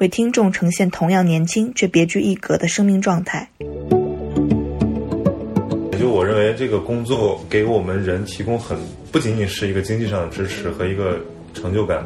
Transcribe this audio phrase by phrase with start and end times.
[0.00, 3.46] 为听众呈现同样年轻却别具一格的生命状态。
[5.92, 8.78] 也就我认为，这个工作给我们人提供很
[9.12, 11.20] 不仅仅是一个经济上的支持和一个
[11.52, 12.02] 成就感，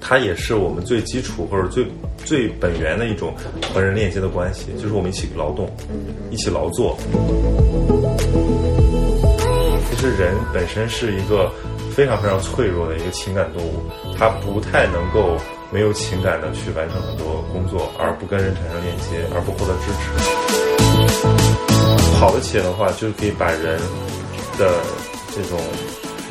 [0.00, 1.84] 它也是我们最基础或者最
[2.24, 3.34] 最本源的一种
[3.74, 5.68] 和人链接的关系，就是我们一起劳动，
[6.30, 6.96] 一起劳作。
[9.90, 11.50] 其实人本身是一个
[11.90, 13.82] 非常非常脆弱的一个情感动物，
[14.16, 15.36] 它不太能够
[15.70, 20.08] 没有情感的去完成很多工作，而不跟人产生链接，而不获得支持。
[22.18, 23.78] 好的企业的话，就是可以把人
[24.58, 24.80] 的
[25.30, 25.60] 这种，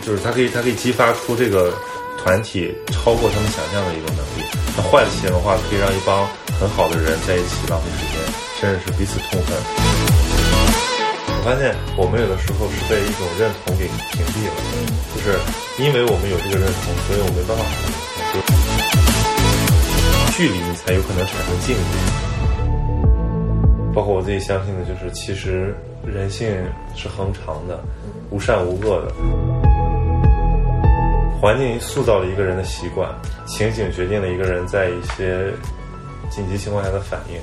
[0.01, 1.71] 就是它可以它可以激发出这个
[2.17, 4.43] 团体超过他们想象的一种能力。
[4.75, 6.27] 那坏的企业的话，可以让一帮
[6.59, 8.19] 很好的人在一起浪费时间，
[8.59, 9.53] 甚至是彼此痛恨。
[11.29, 14.57] 我发现我们有的时候是被一种认同给屏蔽了，
[15.15, 15.39] 就是
[15.79, 17.63] 因为我们有这个认同，所以我没办法
[20.37, 21.81] 距离你才有可能产生近离。
[23.91, 26.47] 包括我自己相信的，就是其实人性
[26.95, 27.83] 是恒长的，
[28.29, 29.11] 无善无恶的。
[31.41, 33.09] 环境塑造了一个人的习惯，
[33.47, 35.51] 情景决定了一个人在一些
[36.29, 37.39] 紧急情况下的反应。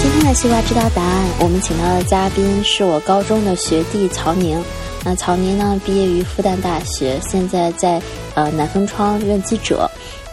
[0.00, 4.62] 今天的西瓜知道答案，我们请到的嘉宾是我高中的学弟曹宁。
[5.04, 8.00] 那曹宁呢，毕业于复旦大学，现在在
[8.34, 9.88] 呃南风窗任记者。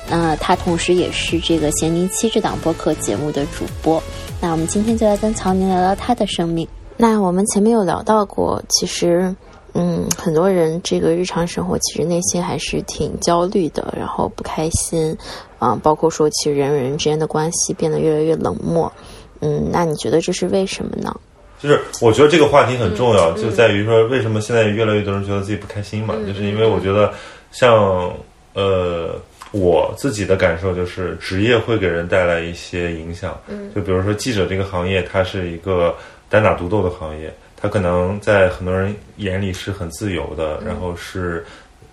[0.10, 4.02] 那他同时也是这个咸宁七这档播客节目的主播。
[4.42, 6.68] 那我们今天就来跟曹宁聊聊他的生命。
[6.98, 9.34] 那我们前面有聊到过，其实，
[9.74, 15.16] 嗯，很多人这个日常生活其实内心还是挺焦虑的，然后不开心，
[15.60, 18.92] 啊、包括说其实人与人之间的关系变得越来越冷漠。
[19.40, 21.16] 嗯，那你觉得这是为什么呢？
[21.62, 26.16] 就是我觉得这个话题很重要，就在于说为什么现在越来越多人觉得自己不开心嘛？
[26.26, 27.14] 就是因为我觉得
[27.52, 28.12] 像
[28.54, 29.16] 呃
[29.52, 33.40] 我自己的感受就是职业会给人带来一些影响，
[33.76, 35.96] 就比如说记者这个行业，它是一个
[36.28, 41.46] 单打独斗的行业，它可能在很多人眼里是很自由的，然后是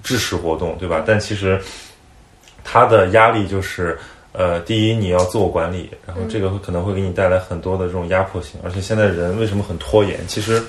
[0.03, 1.05] 知识活动，对吧？
[1.07, 1.61] 但其实
[2.65, 3.99] 它的压力就是。
[4.33, 10.21] 呃，第一，你要自我管理，然后这个会可能会给你带来很多的这种压迫性，而且现在人为什么很拖延？
[10.29, 10.63] 其实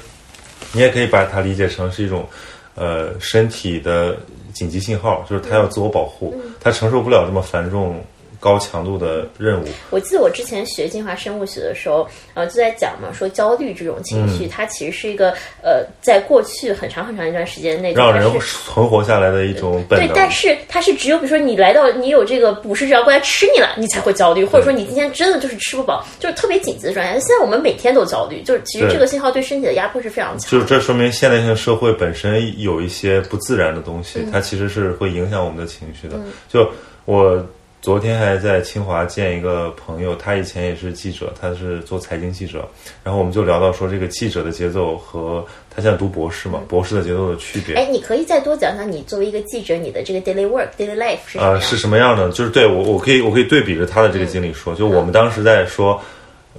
[0.72, 2.28] 你也可以把它理解成是一种
[2.75, 4.18] 呃身体的
[4.53, 8.03] 紧急信号，就是他要自我保护，他承受不了这么繁重、
[8.39, 9.66] 高强度的任务。
[9.89, 27.11] 我记得我之前学进化生物学的时候，呃，就在讲嘛，说焦虑这种情绪，嗯它其实是一个呃，在过去很长很长一段时间内，让人存活下来的一种本能对，但是它是只有比如说你来到你有这个捕食者要过来吃你了，你才会焦虑，或者说你今天真的就是吃不饱，就是特别紧急的状态。
[27.19, 30.47] 现在我们每天都焦虑，就是其实这个信号对身体的压迫是非常强的。
[30.51, 36.16] 就是这说明现代性社会本身有一些不自然的东西，它其实是会影响我们的情绪的。
[36.47, 36.69] 就
[37.05, 37.44] 我
[37.81, 42.67] 昨天还在清华见一个朋友，他以前也是记者，他是做财经记者，
[43.03, 47.75] 然后我们就聊到说这个记者的节奏和他现在读博士嘛，博士的节奏的区别。
[47.75, 52.29] 哎，你可以再多讲讲你作为一个记者，你的这个 daily work、daily life 是呃，是什么样的？
[52.31, 56.00] 就是对我，我可以，我可以对比着他的这个经历说，就我们当时在说，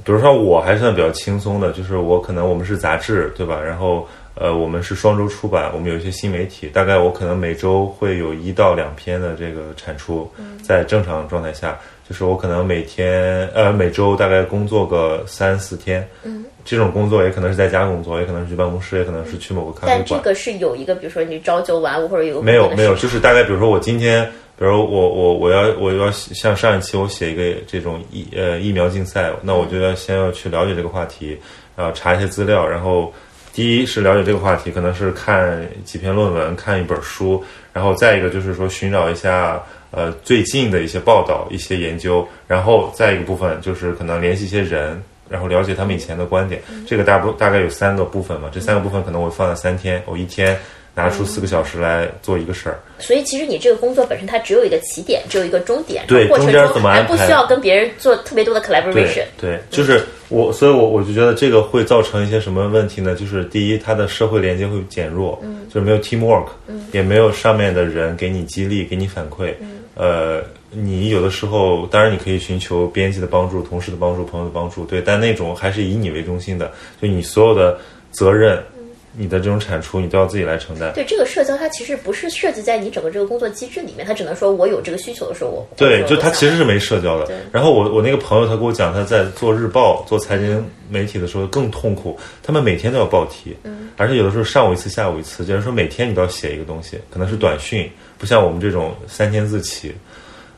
[0.03, 3.61] 比如说我还算比较轻松的，就是我可能我们是杂志，对吧？
[3.61, 4.09] 然后
[4.41, 10.27] 呃，我们是双周出版，我们有一些新媒体，大概我可能每周会有一到两篇的这个产出，
[10.63, 11.79] 在正常状态下，
[12.09, 20.07] 就是我可能每天呃每周大概工作个三四天，嗯，这种工作也可能是在家工作，也可能是去办公室，也可能是去某个咖啡馆。
[20.09, 24.25] 但这个是有一个，比如说你朝九晚五或者有个没有没有，就是大概比如说我今天，
[24.59, 31.39] 比如我我我要我要像上一期我写一个这种疫呃疫苗竞赛，那我就要先要去了解这个话题，
[31.77, 33.13] 然后查一些资料，然后
[33.53, 37.43] 第一是了解这个话题，可能是看几篇论文，看一本书，
[37.73, 39.61] 然后再一个就是说寻找一下
[39.91, 45.03] 呃最近的一些报道、一些研究，然后再一个部分就是可能联系一些人。
[45.29, 50.59] 然后了解他们以前的观点，这个大部大概有三个部分嘛，这三个部分可能我放了三天，我一天
[51.01, 52.79] 拿出四个小时来做一个事儿。
[52.99, 59.57] 所以其实你这个工作本身它只有一个起点，只有一个终点，对过程中间怎么安排还不需要跟别人做特别多的 collaboration 对。
[59.57, 63.15] 对，就是我，所以我我就觉得这个会造成一些什么问题呢？
[63.15, 76.71] 就是第一，它的社会连接会减弱，嗯，就是没有 teamwork，嗯，也没有上面的人给你激励，给你反馈，嗯，呃，你有的时候当然你可以寻求编辑的帮助、同事的帮助、朋友的帮助，对，但那种还是以你为中心的，
[77.01, 77.79] 就你所有的
[78.11, 78.63] 责任。
[79.13, 80.93] 你的这种产出，你都要自己来承担。
[80.93, 87.33] 对这个社交，它其实不是设计在你整个这个工作机制里面，它只能说我有这个需求的时候，我对，就他他其实是没社交的。
[87.51, 99.93] 然后我我那个朋友他跟我讲，他在做日报、做财经媒体的时候更痛苦，他们每天都要报题，嗯，而且有的时候上午一次，下午一次，就是说每天你都要写一个东西，可能是短讯，不像我们这种三千字起。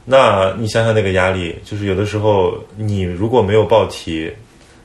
[0.05, 4.31] 那你想想那个压力，就是有的时候你如果没有报题。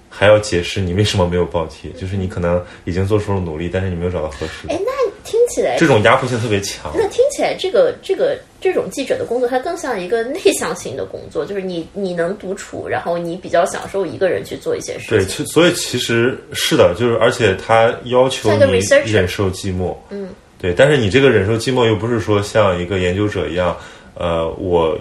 [0.10, 4.74] 还要解释你为什么没有报题， 就是你可能已经做出了努力，但是你没有找到合适的。
[4.74, 4.92] 哎，那
[5.24, 6.92] 听起来这种压迫性特别强。
[6.96, 15.18] 那听起来这个这个这种记者的工作，它更像一个内向型的工作，就是你你能独处，然后你比较享受一个人去做一些事情。
[15.18, 19.96] 对，其所以其实是的，就是而且他要求你忍受寂寞。
[20.10, 20.30] 嗯，
[20.60, 23.76] 对，但是你这个忍受寂寞又不是说像一个研究者一样，
[24.14, 24.98] 呃，我。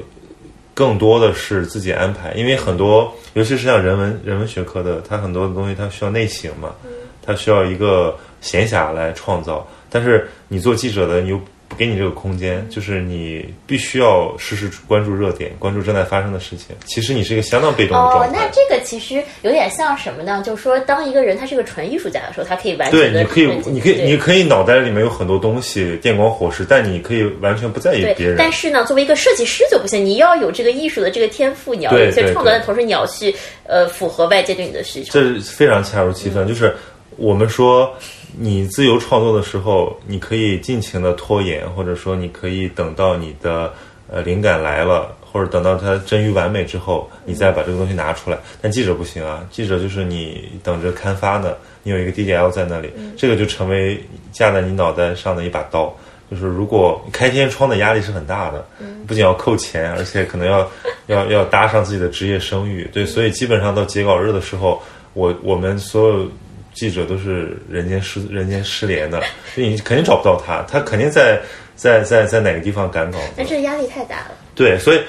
[0.77, 6.75] 更多的是自己安排，因为很多，尤其是像人文人文学科的，它很多的东西它需要内省嘛，
[7.23, 9.67] 它需要一个闲暇来创造。
[9.89, 11.41] 但是你做记者的，你又。
[11.77, 16.75] 不给你这个空间，就是你必须要时时关注热点，关注正在发生的事情。
[16.87, 18.29] 其实你是一个相当被动的状态。
[18.29, 20.43] 哦，那这个其实有点像什么呢？
[20.45, 28.37] 就是说，当一个人他是个纯艺术家的时候，他可以完全对，你可以，你可以，你可以脑袋里面有很多东西，电光火石，但你可以完全不在意别人。
[28.39, 33.35] 但是呢，作为一个设计师就不行，你要有这个艺术的这个天赋，你要有一些创作的同时，你要去
[33.67, 35.13] 呃符合外界对你的需求。
[35.13, 36.75] 这是非常恰如其分，就是
[37.19, 37.95] 我们说。
[38.39, 43.73] 你自由创作的时候，你可以尽情的拖延，或者说你可以等到你的
[44.11, 48.39] 呃灵感来了，或者等到它臻于完美之后，你再把这个东西拿出来。
[48.61, 53.99] 但记者不行啊，记者就是你等着刊发呢，你有一个 DDL 在那里，这个就成为
[54.33, 55.95] 架在你脑袋上的一把刀。
[56.31, 58.67] 就是如果开天窗的压力是很大的，
[59.07, 60.71] 不仅要扣钱，而且可能要
[61.07, 62.87] 要要搭上自己的职业声誉。
[62.93, 64.83] 对，所以基本上到截稿日的时候，
[65.15, 66.29] 我我们所有。
[66.77, 69.23] 记者都是人间失人间失联的，
[69.55, 71.41] 你肯定找不到他，他肯定在
[71.75, 73.19] 在在在哪个地方赶稿。
[73.35, 74.33] 那这压力太大了。
[74.55, 75.01] 对，所以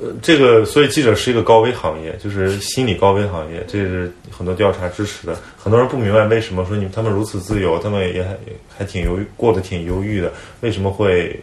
[0.00, 5.36] 呃，这个所以记者是一个高危行业，就是心理高危行业，这是很多调查支持的。
[5.58, 8.36] 很多人不明白为什么说你他们如此自由，他们也还
[8.78, 11.38] 还挺忧过得挺忧郁的，为什么会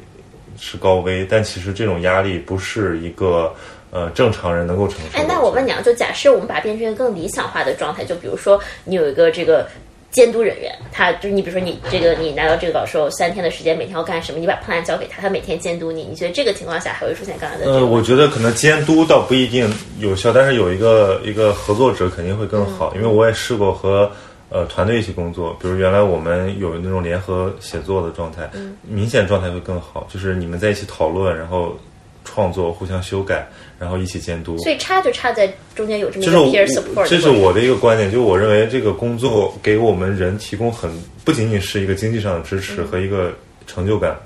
[0.58, 1.28] 是高危？
[1.30, 3.54] 但其实这种压力不是一个。
[3.94, 5.20] 呃，正常人能够承受。
[5.20, 9.68] 哎，那我问你啊，就假设我们把它变成一个更理想化的状态，就比如说你有一个这个
[10.10, 14.40] 监督人员，他就是你，比如说你这个你拿到这个稿时候三天的时间，每天要干什么？
[14.40, 16.04] 你把 plan 交给他，他每天监督你。
[16.04, 17.66] 你觉得这个情况下还会出现刚才的？
[17.66, 24.12] 呃，我觉得可能监督倒不一定有效，但是有一个一个合作者肯定会更好，因为我也试过和
[24.50, 28.50] 呃团队一起工作，比如原来我们有那种联合写作的状态，
[28.82, 31.76] 明显状态会更好，就是你们在一起讨论，然后
[32.24, 33.48] 创作，互相修改。
[33.80, 37.08] 然后一起监督，所以差就差在中间有这么一个 peer support。
[37.10, 40.90] 这是我的一个观点，就我认为这个工作给我们人提供很
[41.26, 43.34] 不仅仅是一个经济上的支持和一个
[43.68, 44.18] 成就感，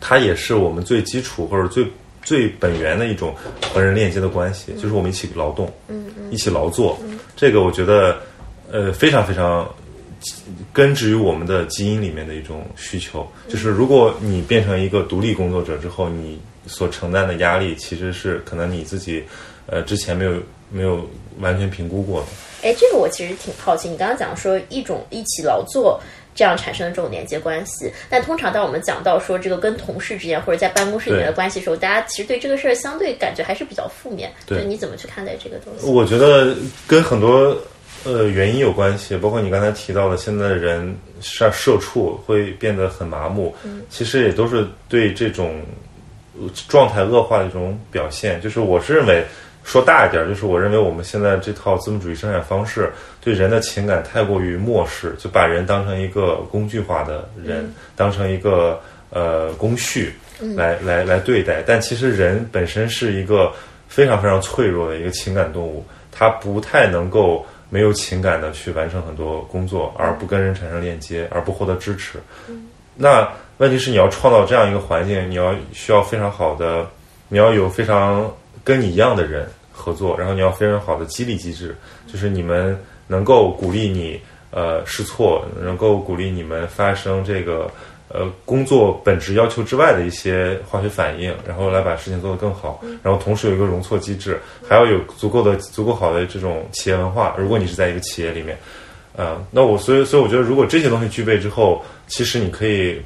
[0.00, 1.86] 它也是我们最基础或者最
[2.22, 3.34] 最本源的一种
[3.72, 6.98] 和人链接的关系，就是我们一起劳动，嗯嗯，一起劳作，
[7.36, 8.16] 这个我觉得
[8.70, 9.68] 呃非常非常
[10.72, 16.38] 根植于我们的基因里面的一种需求，就是如果你变成一个独立工作者之后，你。
[16.70, 19.24] 所承担的压力其实是可能你自己，
[19.64, 20.34] 呃，之前没有
[20.70, 21.08] 没有
[21.40, 22.26] 完全评估过的。
[22.62, 23.88] 哎，这个我其实挺好奇。
[23.88, 25.98] 你刚刚讲说一种一起劳作
[26.34, 34.30] 这样产生的这种连接关系，但通常当我们讲到说这个跟同事之间或者在办公室里面的关系时候，大家其实对这个事儿相对感觉还是比较负面。
[34.44, 35.86] 对，你怎么去看待这个东西？
[35.86, 36.54] 我觉得
[36.86, 37.56] 跟很多
[38.04, 43.54] 呃原因有关系，包括你刚才提到的，现在的人社社畜会变得很麻木，
[43.90, 45.60] 其实也都是对这种。
[46.68, 49.24] 状态恶化的一种表现，就是我是认为
[49.64, 60.12] 说大一点，就是我认为我们现在这套资本主义生产方式对人的情感太过于漠视，就把人当成一个工具化的人，当成一个呃工序
[60.54, 61.60] 来来来对待。
[61.66, 63.52] 但其实人本身是一个
[63.88, 72.18] 非常非常脆弱的一个情感动物，它不太能够没有情感的去完成很多工作，而不跟人产生链接，而不获得支持。
[72.94, 73.28] 那。
[73.58, 76.88] 问题是你要创造这样一个环境，你要需要非常好的，
[77.28, 78.32] 你要有非常
[78.62, 84.20] 跟你一样的人合作，然后你要非常好的激励机制，就是你们能够鼓励你
[84.52, 87.68] 呃试错，能够鼓励你们发生这个
[88.08, 97.34] 呃工作本质要求之外的一些化学反应，然后来把事情做得更好，然后同时有一个容错机制，还要有足够的足够好的这种企业文化。
[97.38, 98.56] 如果你是在一个企业里面，
[99.16, 103.00] 呃，那我所以所以我觉得，如果这些东西具备之后，其实你可以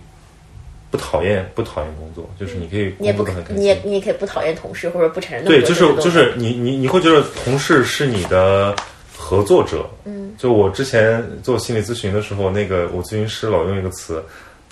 [0.90, 3.62] 不讨厌不讨厌工作，就是你可以你也不工作得很开心。
[3.62, 8.76] 你也你也可以不讨厌同事或者不承认对，就是就是你你你会觉得同事是你的
[9.16, 14.22] 合作者，嗯，就我之前做心理咨询的时候，那个我咨询师老用一个词，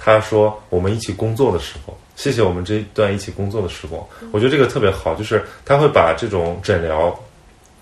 [0.02, 4.02] 他说我们一起工作的时候，谢谢我们这一段一起工作的时光，
[4.32, 7.10] 我觉得这个特别好，就是他会把这种诊疗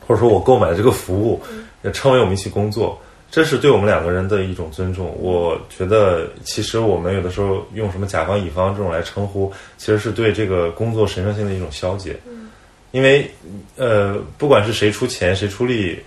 [0.04, 1.40] 或者说我购买的这个服务，
[1.82, 2.98] 也称为我们一起工作。
[3.30, 5.14] 这是对我们两个人的一种尊重。
[5.20, 12.18] 我觉得，其实我们有的时候用什么甲方乙方这种来称呼，其实是对这个工作神圣性的一种消解。
[12.90, 13.30] 因为，
[13.76, 15.98] 呃，不管是谁出钱谁出力，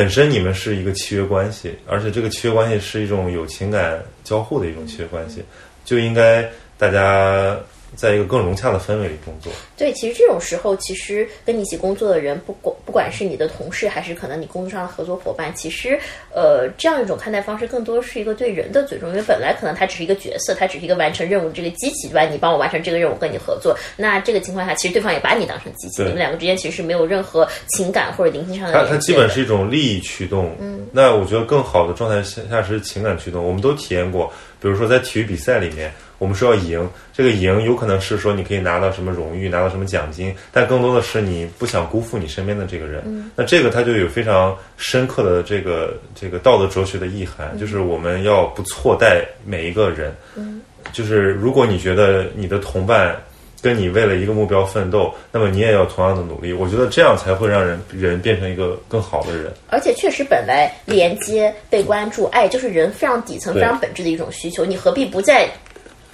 [0.00, 5.44] 本身你们是一个契约关系，而且这个契约关系是一种有情感交互的一种契约关系，
[5.84, 7.54] 就应该大家
[7.96, 9.52] 在一个更融洽的氛围里工作。
[9.76, 15.98] 对，其实这种时候，其实跟你一起工作的人，不管不管是你的同事，还是可能你工作上的合作伙伴，其实，
[16.32, 19.10] 呃，这样一种看待方式，更多是一个对人的尊重。
[19.10, 22.22] 因为本来可能他只是一个角色，他只是一个完成任务的这个机器，对吧？
[22.22, 28.90] 你帮我完成这个任务，跟你合作，那这个情况下，其实对方也把你当成机器，你们两个之间其实是没有任何情感或者灵性上的它。
[28.90, 30.54] 它基本是一种利益驱动。
[30.60, 33.44] 嗯，那我觉得更好的状态下下是情感驱动。
[33.44, 43.02] 我们都体验过，比如说在体育比赛里面，我们说要赢，这个赢有可能是说你可以拿到什么荣誉，拿到什么奖金，但更多的是你不想辜负你身边的这个人。
[43.06, 50.14] 嗯，那这个它就有非常深刻的这个这个道德哲学的意涵，就是我们要不错待每一个人。
[50.36, 50.60] 嗯，
[50.92, 53.16] 就是如果你觉得你的同伴。
[53.62, 56.50] 跟你为了一个目标奋斗，那么你也要同样的努力。
[56.50, 59.52] 我觉得这样才会让人人变成一个更好的人。
[59.68, 64.64] 而且确实，本来连接、被关注、爱，就是人非常底层、非常本质的一种需求。
[64.64, 65.46] 你何必不在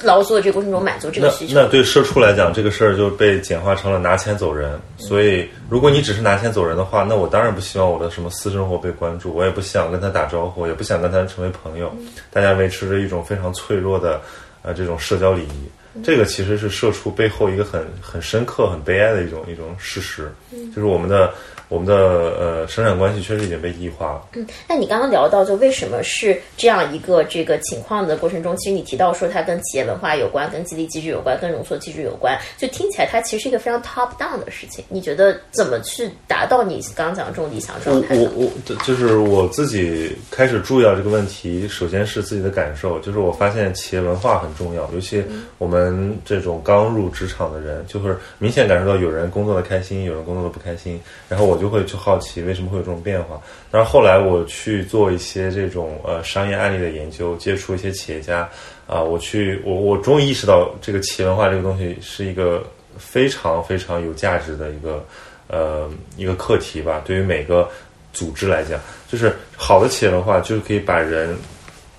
[0.02, 1.54] 劳作的这个过程中满足这个需求？
[1.54, 4.78] 那对社畜来讲，这个事儿就被简化成了拿钱走人。
[4.98, 11.90] 所以，如果你只是拿钱走人的话，那我当然不希望我的什么私生活被关注，我也不想跟他打招呼，也不想跟他成为朋友。
[12.30, 14.20] 大家维持着一种非常脆弱的
[14.62, 15.68] 呃这种社交礼仪。
[16.02, 20.30] 这个其实是社畜背后一个很很深刻、很悲哀的一种一种事实，
[20.74, 21.32] 就是我们的
[21.68, 24.28] 我们的呃生产关系确实已经被异化了。
[24.34, 34.84] 嗯那你刚刚聊到，就为什么是这样一个这个情况的过程中，其实你提到说它跟企业文化有关，跟激励机制有关，跟容错机制有关，就听起来它其实是一个非常 top down 的事情。
[34.88, 45.22] 你觉得怎么去达到你刚刚讲的这种理想状态我我就是我自己开始注意到这个问题，首先是自己的感受，就是我发现企业文化很重要，尤其
[45.58, 45.85] 我们
[46.24, 53.40] 这种刚入职场的人，就是明显感受到有人工作的开心，有人工作的不开心，然后我就会去好奇为什么会有这种变化。
[53.70, 58.48] 但是后来我去做一些这种呃商业案例的研究，接触一些企业家
[58.86, 62.64] 啊、我去我我终于意识到这个企业文化这个东西是一个
[62.96, 65.04] 非常非常有价值的一个
[65.48, 67.68] 呃一个课题吧，对于每个
[68.12, 71.36] 组织来讲，就是好的企业文化就是可以把人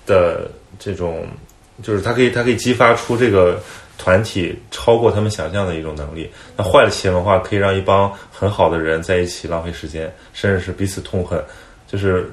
[0.06, 1.26] 的这种，
[1.82, 3.60] 就是它可以它可以激发出这个
[3.96, 6.30] 团体超过他们想象的一种能力。
[6.56, 11.42] 那坏的企业文化可以让一帮很好的人在一起浪费时间，甚至是彼此痛恨。
[11.86, 12.30] 就是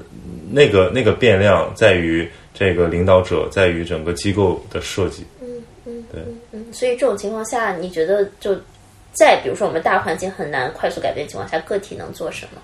[0.50, 5.24] 那个那个变量在于这个领导者，在于整个机构的设计。
[5.40, 5.46] 嗯
[5.86, 6.22] 嗯，对
[6.52, 8.54] 嗯，所以这种情况下，你觉得就
[9.12, 12.60] 在比如说我们大环境很难快速改变的情况下，个体能做什么？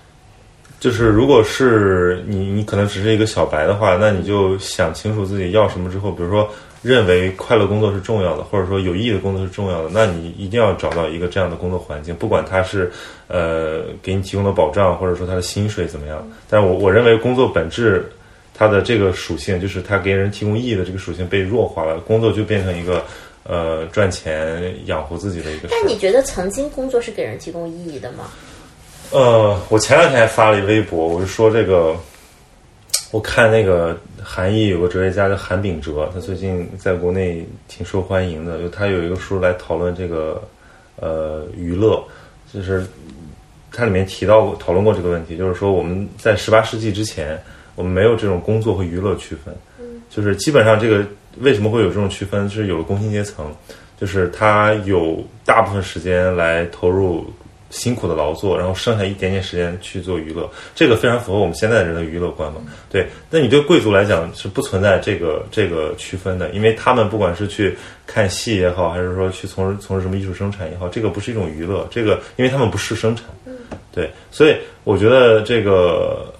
[0.79, 6.47] 就是如果是你，你可能只是一个小白的话，那你就想清楚自己要什么之后，比如说
[6.83, 12.91] 认为快乐工作是重要的，或者说有意义的工作是重要的，那你一定要找到一个这样的工作环境，不管它是
[13.27, 16.23] 呃给你提供的保障，或者说它的薪水怎么样。
[16.49, 18.05] 但是我我认为工作本质
[18.53, 23.03] 它的这个属性，就是它给人提供意义的这个属性被弱化了，工作就变成一个
[23.43, 25.69] 呃赚钱养活自己的一个。
[25.71, 28.25] 但你觉得曾经工作是给人提供意义的吗？
[29.11, 31.95] 呃，我前两天还发了一微博，我就说这个，
[33.13, 40.41] 我看那个韩裔有个哲学家叫韩炳哲，他最近在国内挺受欢迎的，就他有一个书来讨论这个
[40.95, 42.03] 呃娱乐，
[42.51, 42.83] 就是
[43.71, 47.39] 他里面提到过讨论过这个问题，就是说我们在十八世纪之前，
[47.75, 49.53] 我们没有这种工作和娱乐区分，
[50.09, 51.05] 就是基本上这个
[51.37, 53.45] 为什么会有这种区分，是有了工薪阶层，
[54.01, 57.31] 就是他有大部分时间来投入
[57.73, 62.61] 辛苦的劳作，然后剩下一点点时间去做娱乐，这个非常符合我们现在人的娱乐观嘛。
[62.87, 67.75] 对，那你对贵族来讲是不存在这个这个区分的，因为他们不管是去
[68.05, 73.25] 看戏也好，还是说去从事从事什么艺术生产也好，这个不是一种娱乐，这个因为他们不是生产。
[73.91, 76.31] 对，所以我觉得这个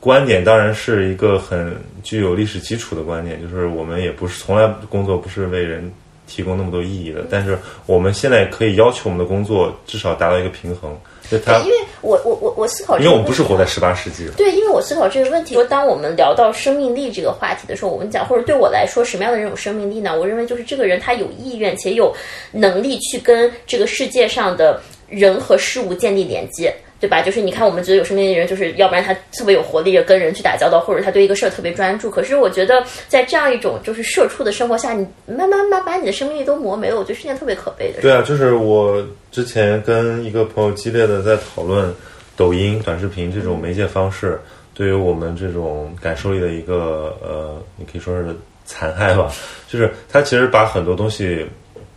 [0.00, 5.92] 观点当然是一个很具有历史基础的观点，就是我们也不是从来工作不是为人
[6.26, 10.96] 提供那么多意义的，但是我们现在可以要求我们的工作至少达到一个平衡。
[11.28, 14.28] 就他，因为我我我我思考，因为我们不是活在十八世纪。
[14.36, 20.16] 对，因为我思考这个问题，说当我们聊到生命力这个话题的时候，我们讲或者对我来说，什么样的人有生命力呢？
[20.16, 22.14] 我认为就是这个人他有意愿且有
[22.52, 26.72] 能力去跟这个世界上的人和事物建立连接。
[26.98, 27.20] 对吧？
[27.20, 32.10] 就是你看，我们觉得有生命力的人，就是要不然他特别有活力，跟人去打交道，或者他对一个事儿特别专注。
[32.10, 38.00] 可是我觉得，在这样一种就是社畜的生活下，你慢慢慢把你的生命力都磨没了，我觉得是件特别可悲的事。
[38.00, 41.94] 对啊，就是我之前跟一个朋友激烈的在讨论
[42.34, 44.40] 抖音短视频这种媒介方式
[44.72, 48.34] 对于我们这种感受力的一个呃，你可以说是
[48.64, 49.30] 残害吧。
[49.68, 51.46] 就是它其实把很多东西，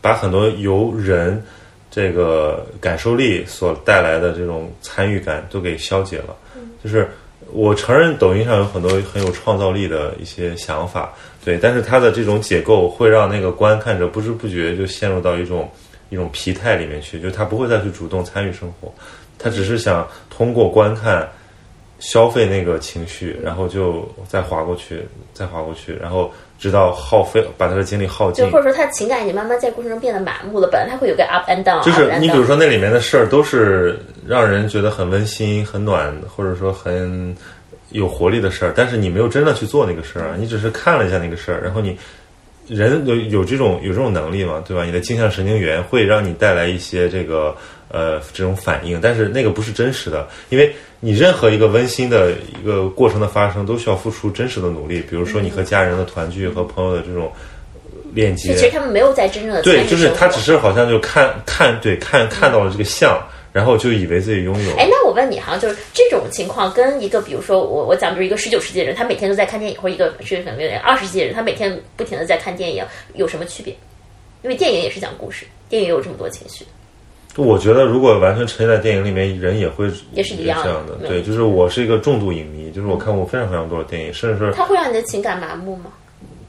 [0.01, 1.41] 把很多由人。
[1.89, 6.35] 这个感受力所带来的这种参与感都给消解了。
[6.83, 7.09] 就是
[7.51, 15.69] 我承认抖音上有很多很有创造力的一些想法，对，但是它的这种解构会让那个观看者不知不觉就陷入到一种
[16.09, 18.93] 一种疲态里面去，就他不会再去主动参与生活，
[19.37, 21.27] 他只是想通过观看
[21.99, 25.01] 消费那个情绪，然后就再划过去，
[25.33, 26.31] 再划过去，然后。
[26.59, 30.67] 直到耗费，把他的精力耗尽，就或者说他的情感已经慢慢在过程中变得麻木了。
[30.69, 33.97] 本来他会有个 up and down，就是你比如说那里面的事儿都是
[34.27, 37.33] 让人觉得很温馨、很暖，或者说很
[37.91, 41.97] 有活力的事儿，但是你没有真的去做那个事儿，你只是看了一下那个事儿，然后你
[42.67, 44.83] 人有有这种有这种能力嘛，对吧？
[44.83, 47.55] 你的镜像神经元会让你带来一些这个
[47.87, 50.75] 呃这种反应，但是那个不是真实的，因为。
[51.01, 54.99] 你任何一个温馨的一个过程的发生，都需要付出真实的努力。
[55.09, 57.31] 比如说，你和家人的团聚，和朋友的这种
[58.13, 58.53] 链接。
[58.55, 63.17] 其实他们没有在真正的对，就是他只是好像就看看对看看到了这个像，
[63.53, 64.71] 然后就以为自己拥有。
[64.75, 73.73] 哎，那我问你哈，就是这种情况跟一个，比如说我我讲，比如一个十九世纪的人，他每天都在看电影，或者一个是可能有点二十世纪的人，他每天不停的在看电影，有什么区别？
[74.41, 76.65] 因为电影也是讲故事，电影也有这么多情绪。
[77.45, 81.07] 我觉得，如果完全沉浸在电影里面，人也会也是一样的。
[81.07, 85.85] 对，就是我是一个重度影迷，就是我看过非常非常多的电影，甚至是它会让你的情感麻木吗？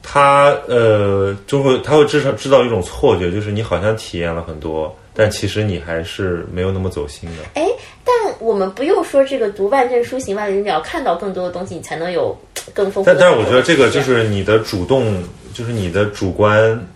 [0.02, 7.42] 它呃，就会它会制造制造一种错觉，就是你好像体验了很多，但其实你还是没有那么走心的。
[7.54, 7.68] 哎，
[8.02, 12.36] 但我们不用说这个读万卷书行万里路，你要看到更多的东西，你才能有
[12.72, 13.10] 更丰富。
[13.10, 15.22] 但但是我觉得这个就是你的主动，
[15.52, 16.86] 就是你的主观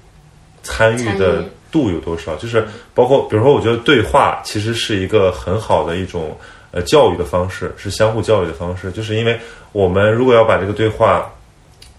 [0.62, 1.44] 参与的。
[1.74, 2.36] 度有多少？
[2.36, 6.36] 就是包括，比如说，我觉得对话其实是一个很好的一种
[6.70, 8.92] 呃教育的方式，是相互教育的方式。
[8.92, 9.36] 就是因为
[9.72, 11.28] 我们如果要把这个对话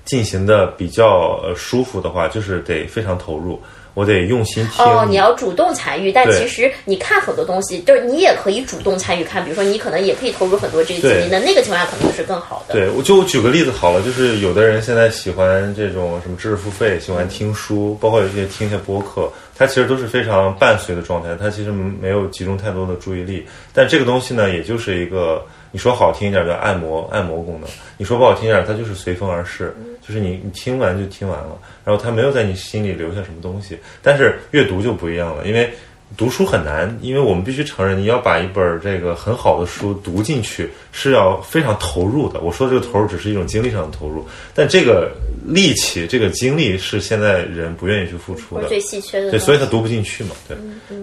[0.06, 3.62] 进行的比较呃舒服的话，就是得非常投入。
[3.96, 9.42] 我得用心听哦，你要主动参与，但其实你看很多东西，就是你也可以主动参与看。
[9.42, 12.74] 比如说，你可能也可以投入很多这个精力，那那个情况下可能是更好的。
[12.74, 23.48] 对，我就举个例子好了，就是有的人现在喜欢这种什么知识付费，喜欢听书，包括有些听一些播客，他其实都是非常伴随的状态，它其实没有集中太多的注意力。
[23.74, 25.44] 但这个东西呢，也就是一个。
[25.72, 33.78] 你说好听一点叫按摩按摩功能，你说不好听一点，它就是随风而逝，就是你你听完就听完了，然后它没有在你心里留下什么东西。
[34.02, 35.74] 但是阅读就不一样了，因为。
[36.16, 42.40] 读书很难，因为我们必须承认，你要把一本这个很好的书读进去，是要非常投入的。
[42.40, 45.12] 我说这个投入只是一种精力上的投入，但这个
[45.46, 49.32] 力气、这个精力是现在人不愿意去付出的，最稀缺的。
[49.32, 50.32] 对，所以他读不进去嘛。
[50.48, 50.56] 对。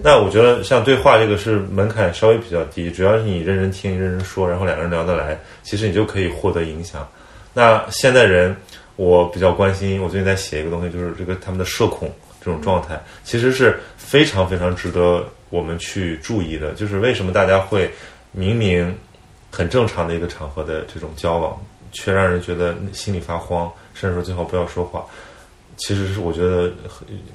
[0.03, 7.07] 那我觉得像对话这个是门槛稍微比较低，主要是你认真听、认真说，然后两个人聊得来，其实你就可以获得影响。
[7.53, 8.57] 那现在人，
[8.97, 12.11] 我比较关心，我最近在写一个东西，就是这个他们的社恐。
[12.45, 16.73] 这种状态其实是非常非常值得我们去注意的。
[16.73, 17.89] 就是为什么大家会
[18.33, 18.93] 明明
[19.51, 21.57] 很正常的一个场合的这种交往，
[21.93, 25.07] 却让人觉得心里发慌，甚至说最好不要说话。
[25.77, 26.73] 其实是我觉得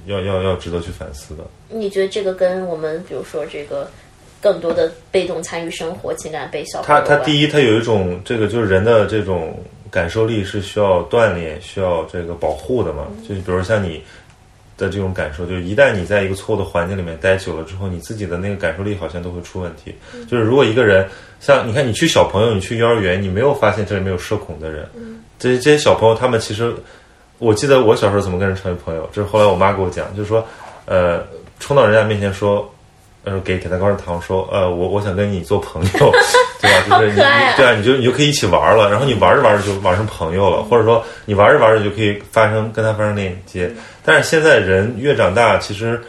[0.08, 1.43] 要要要值得去反思的。
[1.70, 3.89] 你觉得这个跟我们比如说这个
[4.41, 6.86] 更多的被动参与生活、情感被消耗？
[6.86, 9.58] 他他第一，他有一种这个就是人的这种
[9.89, 13.08] 感受力是需要锻炼、需要这个保护的嘛？
[13.28, 14.04] 就比如像你。
[14.78, 19.94] 的这种感受，就是一旦你在一个错误的环境里面待久了之后，你自己的那个感受力好像都会出问题。
[20.30, 21.08] 就是如果一个人，
[21.40, 24.88] 像你看，你去小朋友，你去幼儿园，你没有发现这里面有社恐的人，
[25.40, 26.74] 这些这些小朋友，他们其实，
[27.40, 30.46] 我记得我小时候怎么跟人成为朋友，就是后来我妈给我讲，就是说，
[30.86, 31.24] 呃，
[31.60, 32.72] 冲到人家面前说。
[33.28, 36.12] 呃，给给他高上糖，说，呃，我我想跟你做朋友，
[36.62, 37.00] 对吧？
[37.00, 43.70] 就是你，对啊，你就你就可以一起玩了，然后你玩着玩着就玩成朋友了，或者说你玩着玩着就可以发生跟他发生链接。
[44.06, 46.02] 但是现在人越长大，其实，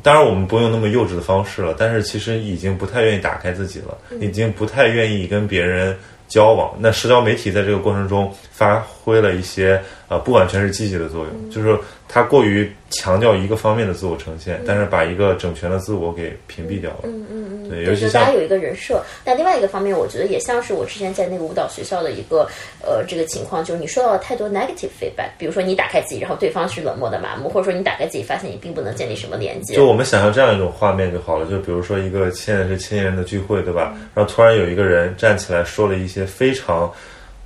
[0.00, 5.96] 当然我们不用那么幼稚的方式了，但是其实已经不太愿意打开自己了，已经不太愿意跟别人
[6.28, 6.70] 交往。
[6.78, 17.00] 那社交媒体在这个过程中发挥了一些呃不完全是积极的作用，就是它过于强调一个方面的自我呈现，但是把一个整全的自我给屏蔽掉了。
[17.04, 22.48] 嗯嗯嗯，对，就尤其像大家有一个人设，但另外一个方面，我觉得也像是我之前在那个舞蹈学校的一个
[22.82, 29.74] 呃这个情况，就是你受到了太多 negative feedback，比如说你打开自己，然后对方是冷漠的麻木，或者说你打开自己，发现你并不能建立什么连接。
[29.74, 33.94] 就我们想象这样一种画面就好了，就比如说一个现在是青年人的聚会，对吧？
[34.14, 36.90] 然后突然有一个人站起来说了一些非常，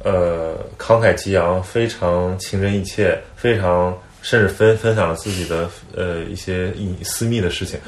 [0.04, 7.78] 呃，慷慨激昂、非常情真意切、非常甚至分分享了自己的呃一些隐私密的事情，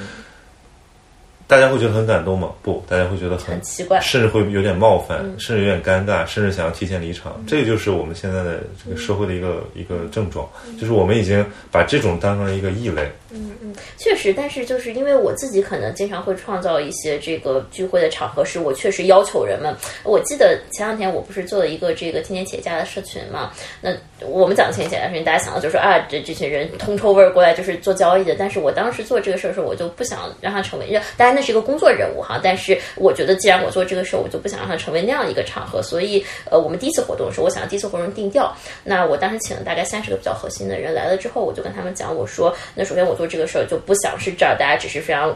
[1.47, 2.51] 大家会觉得很感动吗？
[2.63, 7.43] 不，大家会觉得很很奇怪甚至会有点冒犯，甚至有点尴尬，甚至想要提前离场。
[7.47, 10.49] 这个就是我们现在的这个社会的一个一个症状，
[10.81, 13.11] 就是我们已经把这种当成了一个异类。
[13.35, 19.75] 嗯嗯确实，但是就是因为我自己可能经常会创造一些这个聚会的场合，是我确实要求人们。
[20.05, 23.53] 我记得前两天我不是做了一个这个青年企业家的社群嘛？
[23.81, 23.91] 那
[24.25, 28.37] 我们讲青年企业家社群，大家想到就是啊，这这群人通抽味儿过来就是做交易的。
[28.39, 32.41] 但是我当时做这个事儿的时候，我就不想让它成为，当然那是一个工作任务哈。
[32.43, 35.83] 但是我觉得既然我做这个事儿，我就不想让它成为那样一个场合。
[35.83, 38.55] 所以呃，我们第一次活动的时候，我想第一次活动定调。
[38.85, 45.35] 那我当时请了大概三十个比较核心的人来了之后，我就跟他们讲，我说，那首先我做这个事儿就不想是这儿大家只是非常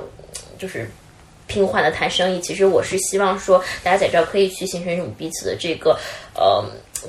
[0.58, 0.88] 就是
[1.46, 2.40] 平缓的谈生意。
[2.40, 5.98] 其实我是希望说，大家在这儿可以去形成一种彼此的这个
[6.34, 6.64] 呃。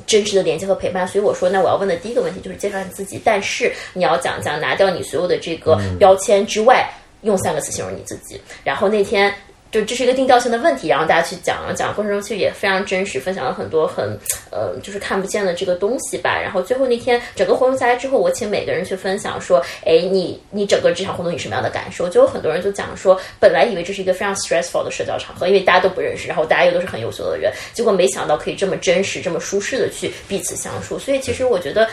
[0.05, 6.87] 真实的连接和陪伴，所以我说，那我要问的第一个问题就是介绍你自己，但是你要讲讲拿掉你所有的这个标签之外，
[7.23, 8.39] 用三个词形容你自己。
[8.63, 9.33] 然后那天
[9.71, 14.17] 就这是一个定调性的问题，然后大家去讲讲的过程中其实也非常真实，分享了很多很
[14.49, 16.39] 呃就是看不见的这个东西吧。
[16.41, 22.09] 然后最后那天整个活动下来之后，我请每个人去分享说，哎，你你整个这场活动你什么样的感受？
[22.09, 30.97] 就有很多人就讲说，本来以为这是一个非常 stressful 的社交场合，因为大家都不认识，然后大家又都是很优秀的人，结果没想到可以这么真实、这么舒适的去彼此相处。
[30.97, 31.87] 所以其实我觉得。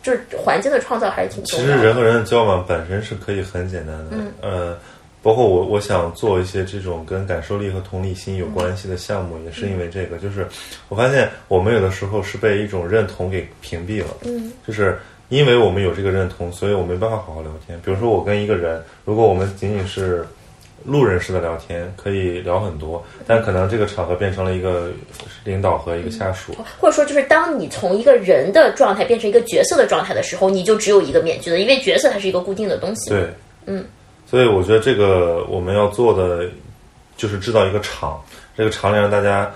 [0.00, 1.78] 就是环境的创造还是挺重其要的。
[1.78, 4.78] 实人和人的交往本身是可以很简单的，嗯呃，
[5.22, 10.46] 包括我我想做一些这种跟感受力和同理心有关系的项目，也是因为这个，就是
[10.88, 17.78] 我发现我们有的时候是被一种认同给屏蔽了，嗯，就是因为我们有这个认同，所以我没办法好好聊天。
[17.84, 20.26] 比如说我跟一个人，如果我们仅仅是
[20.84, 24.90] 路人式的聊天，可以聊很多，但可能这个场合变成了一个
[25.44, 33.10] 领导和一个下属，或者说，就是当你从一个人的状态变成一个角色的状态的时候，你就只有一个面具了，因为角色它是一个固定的东西。
[33.10, 33.28] 对，
[33.66, 33.84] 嗯，
[34.30, 36.48] 所以我觉得这个我们要做的
[37.16, 38.22] 就是制造一个场，
[38.56, 39.52] 这个场里让大家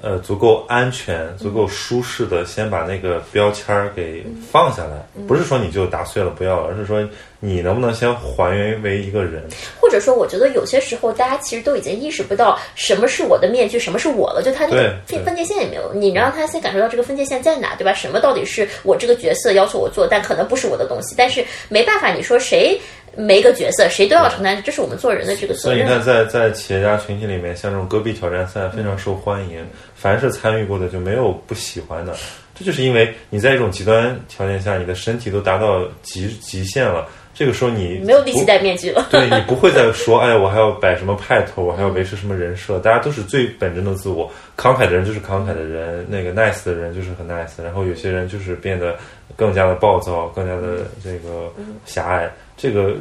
[0.00, 7.08] 呃足够安全、足够舒适的先把那个标签儿给放下来，不是说你就打碎了不要了，而是说
[7.40, 9.44] 你能不能先还原为一个人。
[9.80, 15.92] 或者说，我觉得有些时候大家其实都已经意识不到什么是我的面具，什么是我了，就他那个分界线也没有。
[15.94, 17.94] 你让他先感受到这个分界线在哪，对吧？
[17.94, 21.14] 什么到底是我这个角色要求我做，但可能不是我的东西。
[21.16, 22.78] 但是没办法，你说谁
[23.20, 25.52] 每一个角色，谁都要承担，这是我们做人的这个。
[25.54, 32.14] 所以你看在，在企业家群体里面，像这种戈壁挑战赛非常受欢迎，凡是参与过的就没有不喜欢的。
[32.54, 39.06] 这就是因为你在一种极端条件下，你的身体都达到极极限了，这个时候你没有力气戴面具了。
[39.12, 44.28] 对你不会再说，哎，我还要摆什么派头，我还要维持什么人设，大家都是最本真的自我。
[44.56, 48.96] 慷慨的人就是慷慨的人，那个 nice 的人就是很 nice，然后有些人就是变得
[49.36, 51.48] 更加的暴躁，更加的这个
[51.86, 52.96] 狭隘，这个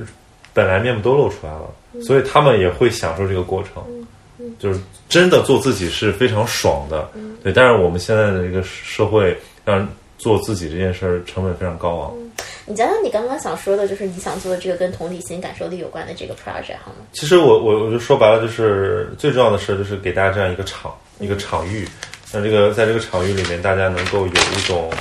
[0.53, 3.83] 本来面目都露出来了，所以他们也会享受这个过程。
[4.59, 7.09] 就是真的做自己是非常爽的，
[7.43, 7.51] 对。
[7.51, 9.85] 但是我们现在的这个社会，让
[10.19, 12.13] 做自己这件事儿成本非常高昂。
[12.69, 17.07] 你讲讲你刚刚想说的，就是你想做的这个跟同理心、感受力有关的这个 project 好吗？
[17.13, 21.87] 其实我我我就说白了，就是最重要的事儿就是给大家这样一个场一个场域，
[22.29, 24.91] 让这个在这个场域里面，大家能够有一种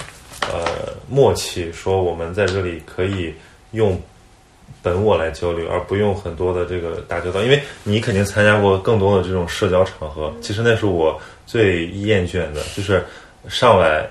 [0.43, 3.35] 呃默契，说我们在这里可以
[3.73, 4.01] 用
[4.81, 7.43] 本我来交流，而不用很多的这个打交道。
[7.43, 13.05] 因为你肯定参加过更多的这种社交场合，其实那是我最厌倦的，就是
[13.49, 14.09] 上来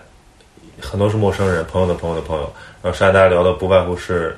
[0.81, 2.53] 很多是陌生人，朋友的朋友的朋友，
[2.85, 4.37] 然后上来大家聊的不外乎是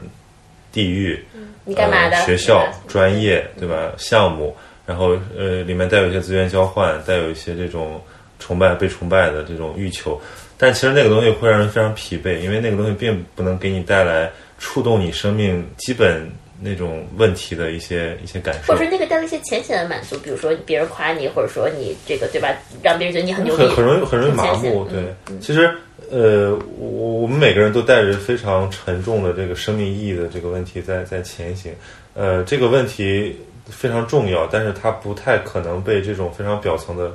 [0.71, 1.21] 地域。
[1.65, 2.15] 你干嘛的？
[2.15, 3.91] 呃、学校、专业，对吧？
[3.97, 4.55] 项目，
[4.86, 8.01] 然后呃，里面带有一些资源交换，带有一些这种
[8.39, 10.17] 崇拜、被崇拜的这种欲求。
[10.57, 18.83] 但其实那个东西会让人非常疲惫，因为那个东西并不能给你带来触动你生命基本那种问题的一些一些感受或者。
[18.83, 22.49] 说那个带来一些浅显的满足，比如说别人夸你，或者说你这个对吧，
[22.81, 25.03] 让别人觉得你很牛逼，很很容易很容易麻木，对。
[25.39, 25.71] 其实，
[26.09, 31.73] 呃，我我们每个人都带着非常沉重的这个生命意义的这个问题在在前行，
[32.13, 37.13] 呃，这个问题非常重要，但是它不太可能被这种非常表层的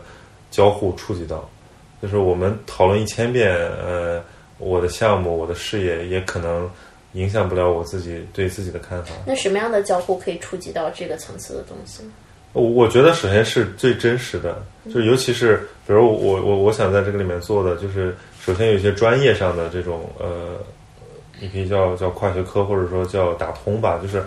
[0.50, 1.48] 交互触及到。
[2.00, 4.22] 就是我们讨论一千遍，呃，
[4.58, 6.68] 我的项目、我的事业，也可能
[7.12, 9.12] 影响不了我自己对自己的看法。
[9.26, 12.10] 那什么样的交互可以触及到这个层次的东西呢？
[12.52, 20.58] 我我觉得首先是最真实的，就是尤其是比如我我我想在这个里面做的，就是首先有一些专业上的这种呃，
[21.40, 24.22] 你可以叫叫跨学科，或者说叫打通吧，就是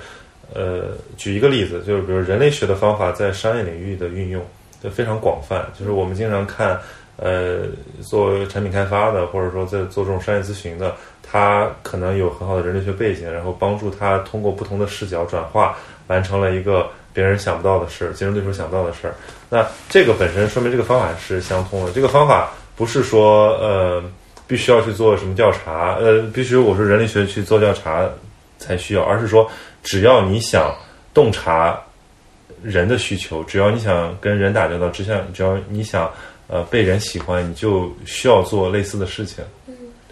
[0.54, 4.43] 呃，举一个例子，就是比如人类学的方法在商业领域的运用
[4.82, 6.80] 就非常广泛，就是我们经常看
[7.17, 7.67] 呃
[8.02, 10.95] 做产品开发的，或者说在做这种商业咨询的，
[11.28, 15.76] 他可能有很好的人类学背景，然后帮助他通过不同的视角转化，
[16.08, 16.88] 完成了一个。
[17.16, 19.16] 别人想不到的事，竞争对手想不到的事儿，
[19.50, 21.92] 那这个本身说明这个方法是相通的。
[21.94, 24.04] 这个方法不是说呃
[24.46, 28.06] 必须要去做什么调查，呃必须我说人类学去做调查
[28.60, 29.50] 才需要，而是说
[29.82, 30.76] 只要你想
[31.14, 31.80] 洞察
[32.62, 36.12] 人的需求，只要你想跟人打交道，只想只要你想
[36.48, 39.42] 呃被人喜欢，你就需要做类似的事情。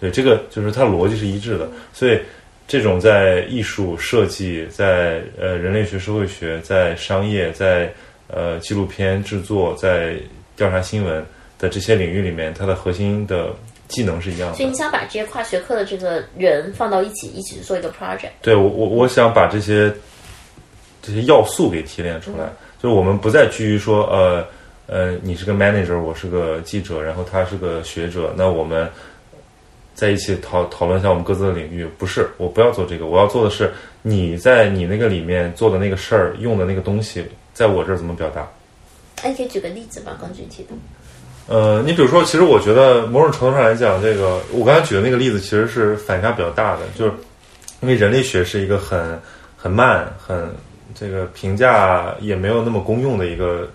[0.00, 2.18] 对，这个就是它逻辑是一致的，所以。
[2.66, 7.92] 这种在艺术设计、在呃人类学、社会学、在商业、在
[8.26, 10.16] 呃纪录片制作、在
[10.56, 11.22] 调查新闻
[11.58, 13.54] 的这些领域里面，它的核心的
[13.86, 14.56] 技能是一样的。
[14.56, 18.30] 所以你想把这些跨学科的这个人放到一起，一起去做一个 project。
[18.40, 19.92] 对我，我我想把这些
[21.02, 22.50] 这些要素给提炼出来，
[22.82, 24.46] 就是我们不再拘于说，呃
[24.86, 28.88] 呃，你是个 manager，我是个记者，然后他是个学者，那我们。
[29.94, 38.46] 在一起讨讨论一下我们各自的领域，不是我不要做这个，我要做的是你在你那个里面做的那个事儿，用的那个东西，在我这儿怎么表达？
[39.22, 40.16] 哎，你可以举个例子吗？
[40.20, 40.74] 更具体的。
[41.46, 47.12] 呃，你比如说，其实我觉得某种程度上来讲，这个我刚才举的那个例子其实是反差比较大的，就是
[47.80, 49.20] 因为人类学是一个很
[49.56, 50.48] 很慢、很
[50.94, 53.70] 这个评价也没有那么公用的一个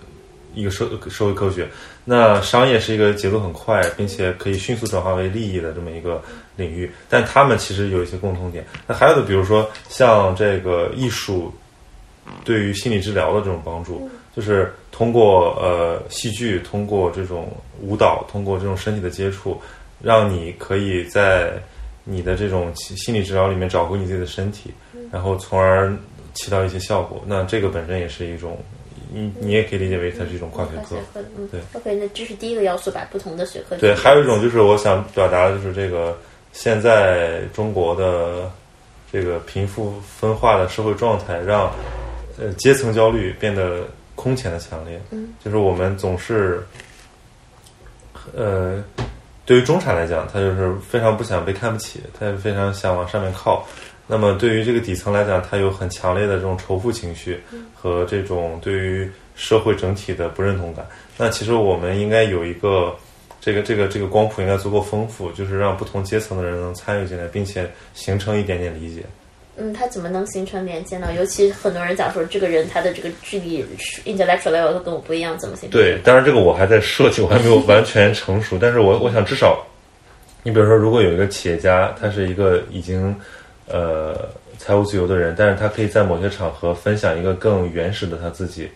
[0.56, 1.68] 一个社社会科学。
[2.12, 6.20] 那商业是一个节奏很快，并且可以迅速转化为利益的这么一个
[6.56, 8.66] 领域，但他们其实有一些共同点。
[8.88, 11.54] 那还有的，比如说像这个艺术
[12.44, 19.62] 对于心理治疗的这种帮助，就是通过呃戏剧，通过这种舞蹈，通过这种身体的接触，
[20.02, 21.54] 让你可以在
[22.06, 24.74] 你的这种心理治疗里面找回你自己的身体，
[25.12, 25.96] 然后从而
[26.34, 27.24] 起到一些效果。
[27.28, 28.58] 那这个本身也是一种。
[29.12, 31.60] 你你也可以理解为它是一种跨学科，嗯，对。
[31.74, 33.76] OK，那这是第一个要素，把不同的学科。
[33.78, 36.16] 对，还有一种就是我想表达的就是这个
[36.54, 38.52] 现在中国的
[39.12, 41.72] 这个贫富分化的社会状态，让
[42.38, 43.82] 呃阶层焦虑变得
[44.16, 45.02] 空前的强烈。
[45.10, 46.64] 嗯，就是我们总是
[48.36, 48.84] 呃，
[49.44, 53.66] 对于中产来讲，他就是非常不想被看不起，他也非常想往上面靠。
[54.12, 57.40] 那么对于这个底层来讲，他有很强烈的这种仇富情绪
[57.76, 60.84] 和这种对于社会整体的不认同感。
[61.16, 62.92] 那其实我们应该有一个
[63.40, 69.04] 这个这个这个光谱应该足够丰富，就是让不同阶层的人能参与进来，并且形成一点点理解。
[69.58, 71.14] 嗯，他怎么能形成连接呢？
[71.16, 73.64] 尤其很多人讲说，这个人他的这个智力
[74.06, 75.80] intellectual level 都跟我不一样，怎么形成？
[75.80, 78.58] 对，当然这个我还在设计，我还没有完全成熟。
[78.60, 79.64] 但是我我想至少，
[80.42, 83.16] 你比如说，如果有一个企业家，他是一个已经。
[83.70, 84.16] 呃，
[84.58, 88.70] 财务自由的人，但是他可以在某些场合分享一个更原始的他自己，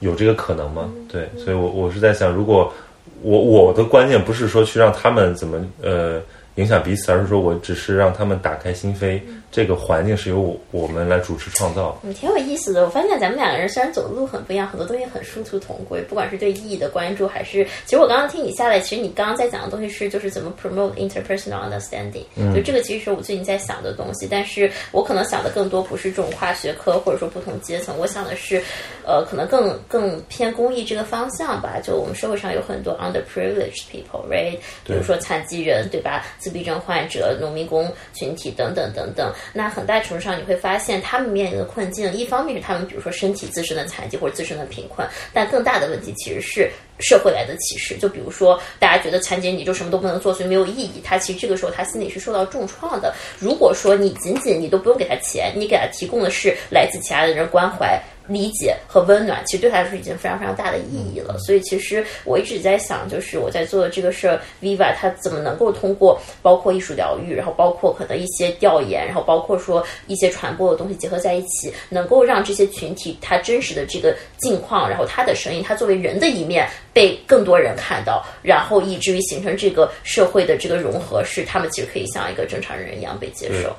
[0.00, 0.90] 有这个可能吗？
[1.10, 2.72] 对，所以，我我是在想，如果
[3.20, 6.20] 我我的观念不是说去让他们怎么呃。
[6.56, 9.18] 影响彼此，而是说我只是让他们打开心扉，
[9.52, 11.98] 这个环境是由我我们来主持创造。
[12.02, 12.84] 嗯，挺有意思的。
[12.84, 16.00] 我发现咱们两个人虽然走的路很不一样，很多东西很殊途同归。
[16.08, 22.24] 不管是对意义的关注，还是其实我刚刚听你下来，其实你刚刚在讲的东西是就是怎么 promote interpersonal understanding。
[22.34, 24.26] 嗯，就这个其实是我最近在想的东西。
[24.30, 28.62] 但是我可能想的更多不是这种跨学科或者说不同阶层，我想的是，
[29.04, 31.78] 呃，可能更更偏公益这个方向吧。
[31.82, 34.56] 就我们社会上有很多 underprivileged people，right？
[34.86, 36.24] 比如说残疾人，对吧？
[36.38, 47.96] 自闭症患者、农民工群体等等等等，那很大程度上你会发现，他们面临的困境，一方面是他们比如说身体自身的残疾或者自身的贫困，但更大的问题其实是社会来的歧视。
[47.96, 51.00] 就比如说，大家觉得残疾你就什么都不能做，所以没有意义。
[51.02, 53.14] 他其实这个时候他心里是受到重创的。
[53.38, 58.00] 如果说你仅仅你都不用给他钱，你给他提供的是来自其他的人关怀。
[58.32, 61.36] 理解和温暖，其实对他来说已经非常非常大的意义了。
[61.38, 83.76] 所以，其实我一直在想，就是我在做的这个事儿，Viva 他怎么能够通过包括艺术疗愈，然后包括可能一些调研，然后包括说一些传播的东西结合在一起，能够让这些群体他真实的这个境况，然后他的声音，他作为人的一面被更多人看到，然后以至于形成这个社会的这个融合，是他们其实可以像一个正常人一样被接受。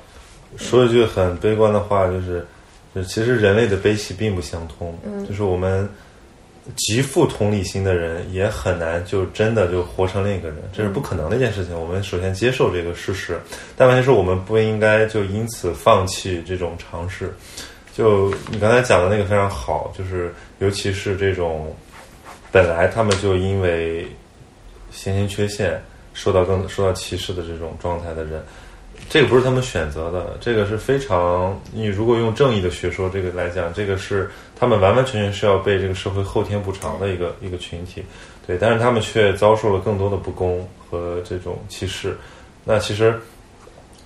[0.56, 2.46] 说一句很悲观的话，就是。
[2.94, 4.96] 就其实人类的悲喜并不相通，
[5.28, 5.88] 就是我们
[6.76, 11.78] 极富同理心的人也很难就真的就活成另一个人，这是不可能的一件事情。
[11.78, 13.38] 我们首先接受这个事实，
[13.76, 17.34] 但问题是我们不应该就因此放弃这种尝试。
[17.92, 21.74] 就你刚才讲的那个非常好，就是尤其是这种
[22.52, 24.06] 本来他们就因为
[24.90, 28.40] 先天缺陷受到更受到歧视的这种状态的人。
[29.08, 38.04] 这个不是他们选择的，这个是非常你如果用正义的学说这个来讲，这个是他们完完全全是要被这个社会后天补偿的一个 一个群体，
[38.46, 42.16] 对，但是他们却遭受了更多的不公和这种歧视。
[42.64, 43.14] 那其实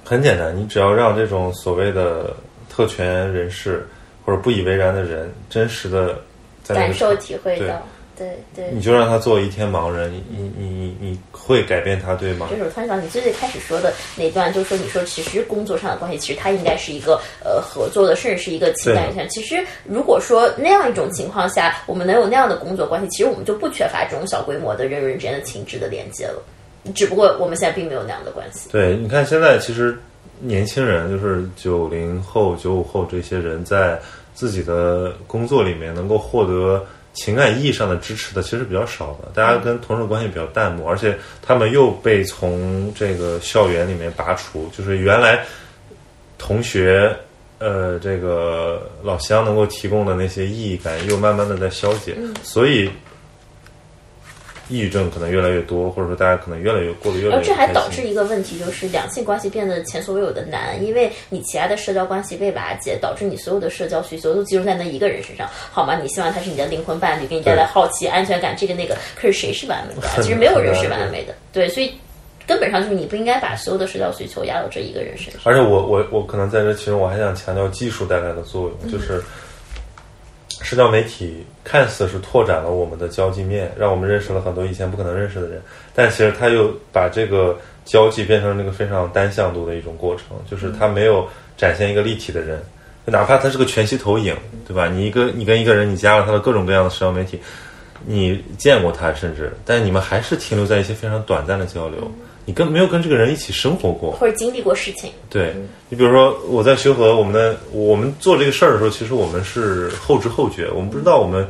[0.04, 2.36] 很简单，你只要让这种所谓的
[2.68, 3.86] 特权人士
[4.24, 6.20] 或者不以为然的人真实的
[6.66, 7.82] 感受体会到。
[8.18, 12.48] 对对，你就让他做一天盲人，你你你你会改变他对吗？
[12.50, 19.28] 就是我突然想，你最最开始说的那段，就是说你说其实工作上的关系，其实它应该是一个呃合作的，甚至是一个情感上。
[19.28, 26.42] 其实如果说那样一种情况下，我们能有那样的工作关系，其实我们就不缺乏这种小规模的人与人之间的情志的连接了。
[26.94, 28.68] 只不过我们现在并没有那样的关系。
[28.72, 29.96] 对，你看现在其实
[30.40, 33.96] 年轻人，就是九零后、九五后这些人在
[34.34, 36.84] 自己的工作里面能够获得。
[37.18, 45.44] 情感意义上的支持的其实比较少的，大家跟同事关系比较淡漠，而且他们又被从这个校园里面拔除，就是原来
[46.38, 47.14] 同学
[47.58, 52.88] 呃这个老乡能够提供的那些意义感又慢慢的在消解，所以。
[54.68, 57.40] 抑郁症可能越来越多，或者说大家可能越来越过得越来越。
[57.40, 65.98] 而这还导致一个问题，就是两性关系变得前所未有的难，因为你其他的社交关系被瓦解，导致你所有的社交需求都集中在那一个人身上，好吗？
[65.98, 68.94] 你希望他是你的灵魂伴侣，给你带来好奇、安全感，这个那个。
[69.16, 70.08] 可是谁是完美的？
[70.22, 71.34] 其实没有人是完美的。
[71.52, 71.92] 对，所以
[72.46, 75.40] 根本上就是你不应该把所有的社交需求压到这一个人身上。
[75.44, 79.22] 而且我我我可能在这其中我还想强调技术带来的作用，就是。
[80.62, 85.62] 社交媒体看似是拓展了我们的交际面，让我们认识了很多以前不可能认识的人，
[85.94, 92.60] 但其实他又把这个交际变成了那个非常单向度的一种过程，就是他没有展现一个立体的人，
[93.04, 94.88] 哪怕他是个全息投影，对吧？
[94.88, 97.40] 你一个你跟一个人，你加了他的各种各样的社交媒体，
[98.04, 102.10] 你见过他，甚至，但你们还是停留在一些非常短暂的交流。
[102.48, 105.12] 你跟没有跟这个人一起生活过，或者经历过事情。
[105.28, 105.54] 对
[105.90, 111.46] 你，比如说我在修和我们的我们做这个事儿的时候，其实我们是后知后觉，我们不知道我们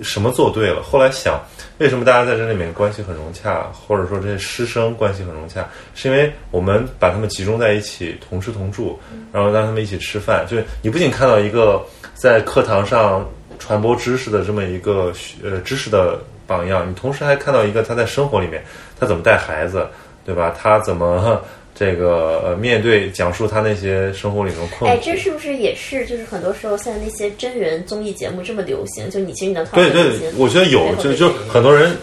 [0.00, 0.80] 什么做对了。
[0.80, 1.44] 后来想，
[1.78, 8.96] 为什么大家在这里面关系很融洽，或者说这些师生关系很融洽，是因为我们把他们集中在一起，同吃同住，
[9.32, 10.46] 然后让他们一起吃饭。
[10.48, 18.62] 就是你不仅看到一个在课堂上传播知识的这么一个呃知识的榜样，你同时还看到一个他在生活里面
[19.00, 19.84] 他怎么带孩子。
[20.28, 20.54] 对吧？
[20.60, 21.40] 他怎么
[21.74, 24.90] 这个呃面对讲述他那些生活里的困？
[24.90, 29.08] 哎，这是不是也是就是很多时候现在那些真人综艺节目这么流行？
[29.08, 31.96] 就你其实你能对对，我觉得有，就就很多人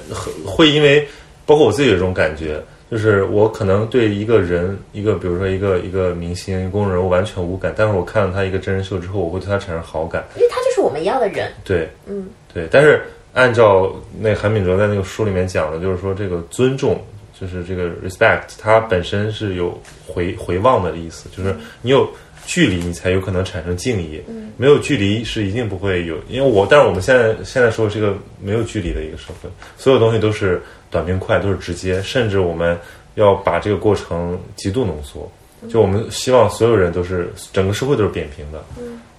[0.43, 1.07] 会因为
[1.45, 2.59] 包括我自己有这种感觉，
[2.89, 11.51] 就是我可能对一个人一个比如说一个一个明星公众人物完全无感，但是我看了他一个真人秀之后，我会对他产生好感，因为他就是我们一样的人。
[11.63, 12.67] 对，嗯，对。
[12.71, 16.99] 但是按照那韩敏哲在那个书里面讲的，就是说这个尊重。
[17.39, 22.09] 就是这个 respect，它本身是有回回望的意思，就是你有
[22.45, 24.21] 距离，你才有可能产生敬意。
[24.57, 32.79] 没有距离是一定不会有，因为我，但是我们现在现在说是一个没有距离的一个社会，所有东西都是短平快，都是直接，甚至我们
[33.15, 35.29] 要把这个过程极度浓缩。
[35.67, 38.63] 就我们希望所有人都是整个社会都是扁平的，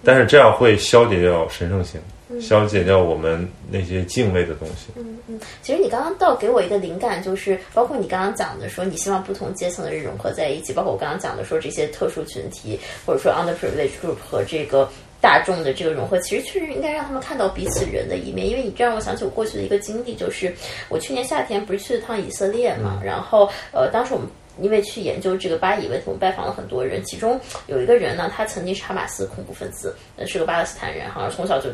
[0.04, 2.00] 但是这样会消解掉神圣性。
[2.40, 4.88] 消解掉我们那些敬畏的东西。
[4.96, 14.88] 嗯嗯，其实你刚刚倒给我一个灵感，就是包括你刚刚讲的说，你希望不同阶层的人融合在一起，包括我刚刚讲的说这些特殊群体，或者说 underprivileged group 和这个
[15.20, 18.48] 大众的这个融合，其实确实应该让他们看到彼此人的一面。
[18.48, 20.52] 因为你这让我想起我过去的一个经历，就是
[20.88, 24.28] 我去年夏天不是去了趟以色列嘛，然后呃，当时我们。
[24.58, 31.68] 因为去研究这个巴以问题，我们拜访了很多人，其中有一个人呢，他曾经是哈马斯恐怖分子，呃，是个巴勒斯坦人，好像从小就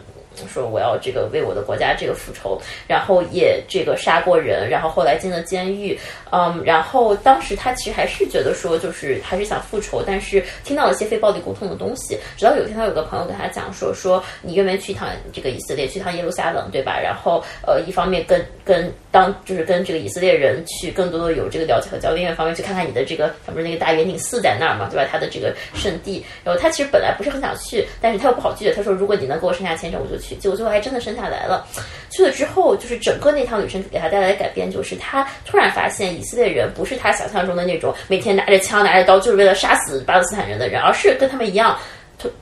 [0.53, 5.99] 说我要这个为我的国家这个复仇，然后也这个杀过人，然后后来进了监狱，
[6.33, 16.99] 嗯，然后当时他其实还是觉得说，就是还是想复仇，但是听到了一些非暴力沟通的东西，直到有一天他有个朋友跟他讲说，说你愿不愿意去一趟这个以色列，去趟耶路撒冷，对吧？
[17.01, 22.73] 然后呃，一方面跟跟当就是跟这个以色列人去更多的有这个了解和交流，另一方面去看。
[22.73, 25.07] 看你的这个，他不是那个大圆顶寺在那儿嘛，对吧？
[25.13, 28.73] 他的这个圣地，然后他其实本来不是很想去，但是他又不好拒绝。
[28.73, 31.67] 他说：“如果你能给我剩下签证，我就去。”结果最后还真的生下来了。
[32.11, 41.77] 去了之后，就是整个那趟旅程给他带来的改变，就是他突然发现以色列人不是他想象中的那种每天拿着枪拿着刀就是为了杀死巴勒斯坦人的人，而是跟他们一样。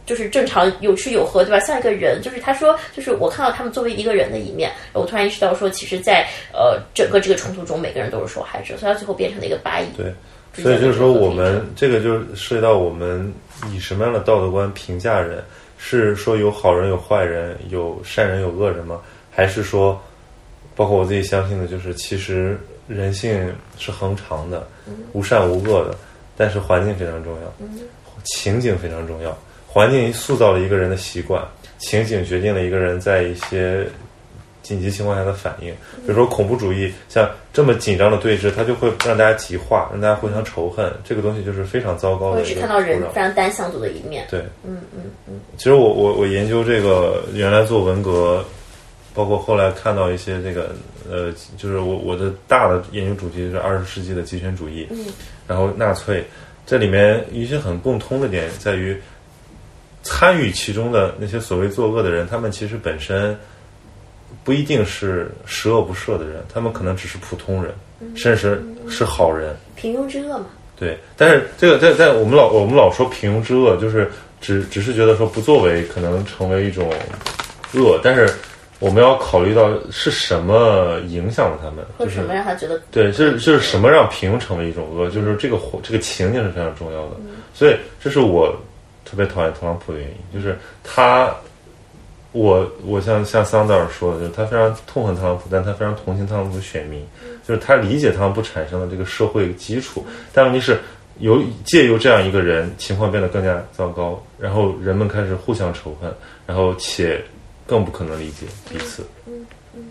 [0.04, 1.58] 就是正常有吃有喝，对吧？
[1.60, 9.86] 像一个人，就是他说，就是我看到他们作为一个人的一面，我突然意识到说，其实，在呃整个这个冲突中，每个人都是受害者，所以他最后变成了一个八亿。
[9.96, 10.12] 对，
[10.62, 13.32] 所以就是说，我们这个就涉及到我们
[13.72, 15.42] 以什么样的道德观评价人，
[15.82, 19.00] 是说有好人有坏人，有善人有恶人吗？
[19.30, 19.98] 还是说，
[20.76, 24.68] 包括我自己相信的，就是其实人性是恒常的，
[25.14, 25.96] 无善无恶的，
[26.36, 27.66] 但是环境非常重要，
[28.24, 29.36] 情景非常重要。
[29.66, 31.42] 环境塑造了一个人的习惯，
[31.78, 33.86] 情景决定了一个人在一些
[34.62, 35.68] 紧急情况下的反应。
[36.02, 40.92] 比如说恐怖主义，像这么紧张的对峙，它就会让大家极化，让大家互相仇恨。
[41.04, 42.40] 这个东西就是非常糟糕的。
[42.40, 44.26] 我只看到人非常单向度的一面。
[44.30, 45.40] 对，嗯嗯嗯。
[45.56, 48.44] 其实我我我研究这个，原来做文革，
[49.14, 50.74] 包括后来看到一些这个
[51.10, 55.06] 呃，就是我我的大的研究主题是二十世纪的极权主义，嗯，
[55.46, 56.24] 然后纳粹，
[56.66, 59.00] 这里面一些很共通的点在于。
[60.02, 63.38] 参与其中的那些所谓作恶的人，他们其实本身
[64.44, 67.74] 不一定是十恶不赦的人，他们可能只是普通人，
[68.16, 69.54] 甚至是好人。
[69.76, 70.46] 平庸之恶嘛。
[70.78, 74.10] 对，但是这个在在我们老我们老说平庸之恶，就是
[74.40, 76.90] 只只是觉得说不作为可能成为一种
[77.74, 78.28] 恶，但是
[78.78, 87.16] 我们要考虑到是什么影响了他们，或者什么让他觉得对，是就是什么让平庸成为一种恶，就是这个这个情景是非常重要的，
[87.54, 88.54] 所以这是我。
[89.02, 91.34] 特别讨厌特朗普的原因，就是他，
[92.32, 97.04] 我我像像桑德尔说的，就是他非常痛恨特朗普，但他非常同情特朗普的选民，
[97.44, 100.78] 就是他理解特朗普产生的这个社会基础，但问题是，
[101.18, 106.08] 由借由这样一个人，情况变得更加糟糕，然后人们开始互相仇恨，
[106.46, 107.20] 然后且
[107.66, 109.04] 更不可能理解彼此。
[109.26, 109.84] 嗯嗯，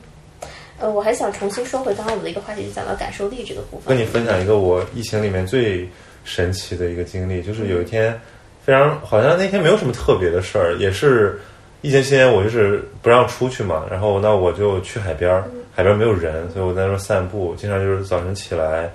[0.80, 3.94] 呃，我还想重新说回刚刚我们的一个话题，就讲到感受力这个部分。
[3.94, 5.86] 跟你分享一个我疫情里面最
[6.24, 8.18] 神奇的一个经历，就是有一天。
[8.62, 11.40] 非常好像那天没有什么特别的事儿，也是
[11.82, 18.90] 疫情期间我就是不让出去嘛，然后那我就去海边儿，海边没有人，所以我在那儿散步，经常就是早晨起来，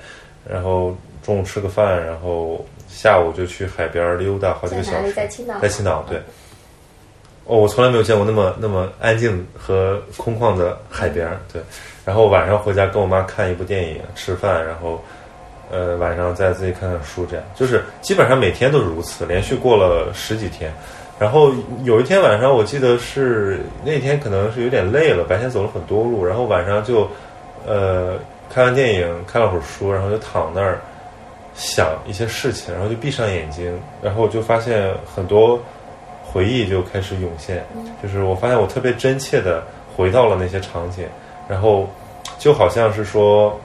[0.48, 5.12] 然后中午吃个饭，然后下午就去海边溜达好几个小时。
[5.12, 5.58] 在青岛。
[5.60, 6.18] 在青岛，对。
[7.46, 11.62] 哦，我从来没有见过那么那么安静和空旷的海边儿，对。
[12.04, 15.02] 然后晚上回家跟我妈看一部电影，吃饭，然后。
[15.70, 20.72] 呃，晚上再自己看看书，这样就是基本上每天都是如此，连续过了十几天。
[21.18, 21.52] 然后
[21.84, 27.08] 有一天晚上，我记得是那天可能是有点累了，白天走了很多路，然后晚上就
[27.66, 28.18] 呃
[28.50, 30.80] 看完电影，看了会儿书，然后就躺那儿
[31.54, 35.60] 想一些事情，然后就闭上眼睛，然后就发现很多
[36.22, 37.64] 回忆就开始涌现，
[38.02, 39.62] 就是我发现我特别真切的
[39.96, 41.06] 回到了那些场景，
[41.48, 41.88] 然后
[42.38, 43.58] 就好像是说。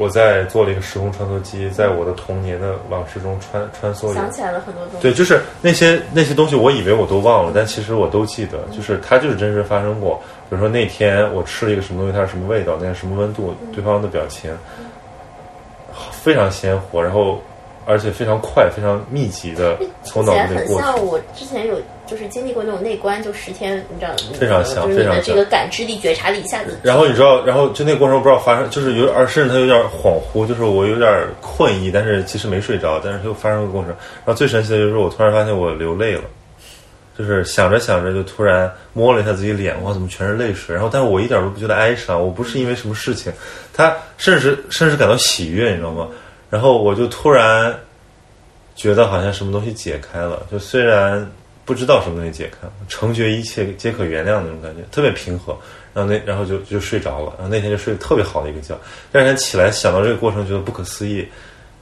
[0.00, 4.14] 我在做了一个时空穿梭机，在我的童年的往事中穿穿梭。
[4.14, 5.02] 想起来了很多东西。
[5.02, 8.60] 对，就是那些那些东西，我以为我都忘了，但其实我都记得。
[8.74, 10.18] 就是它就是真实发生过。
[10.48, 14.50] 比如说那天我吃了一个什么东西，它是什么味道，那是什么温度，对方的表情
[16.10, 17.38] 非常鲜活，然后
[17.86, 20.78] 而且非常快、非常密集的从脑子里过。
[20.78, 21.80] 很像我之前有。
[22.10, 26.76] 就是经历过那种内观，就十天，你知道，非常像，就是你的这个感知力、觉察力一下子。
[26.82, 31.08] 然后你知道，然后就那个过程不知道发生，就是有，而甚至他有点恍惚，就是我有点
[31.40, 33.90] 困意，但是其实没睡着，但是就发生个过程。
[33.90, 36.22] 然后最神奇的就是我突然发现我流泪了，
[37.16, 40.74] 就是想着想着就突然摸了一下自己脸，哇，怎么全是泪水？
[40.74, 43.32] 然后但是我一点都不觉得哀伤，我不是因为什么事情，
[43.72, 46.08] 他甚至甚至感到喜悦，你知道吗？
[46.50, 47.74] 然后我就突然
[48.74, 51.26] 觉得好像什么东西解开了，就虽然。
[51.62, 55.56] 不知道什么东西解开了，成觉一切皆可原谅那种感觉，特别平和。
[55.94, 58.76] 然后那然后就就睡着了，然后那天就睡得特别好的一个觉。
[59.12, 61.24] 第二天起来想到这个过程，觉得不可思议，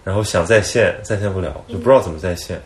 [0.04, 2.60] 然后想再现，再现不了，就不知道怎么再现。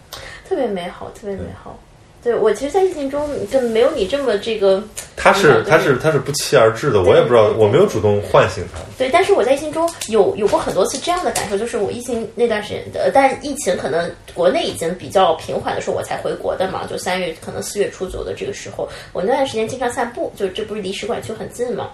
[0.49, 1.79] 特别美好，特别美好。
[2.23, 4.83] 对我其实，在疫情中就没有你这么这个。
[5.15, 8.81] 他是他是他是不期而至的，我也不知道，我没有主动唤醒他。
[8.99, 21.91] 对，但是我在疫情中有有过很多次这样的感受，就是我疫情那段时间，呃，但疫情可能国内已经比较平缓的时候，我才回国的嘛，就三月可能四月初左右的这个时候，我那段时间经常散步，就这不是离使馆区很近嘛，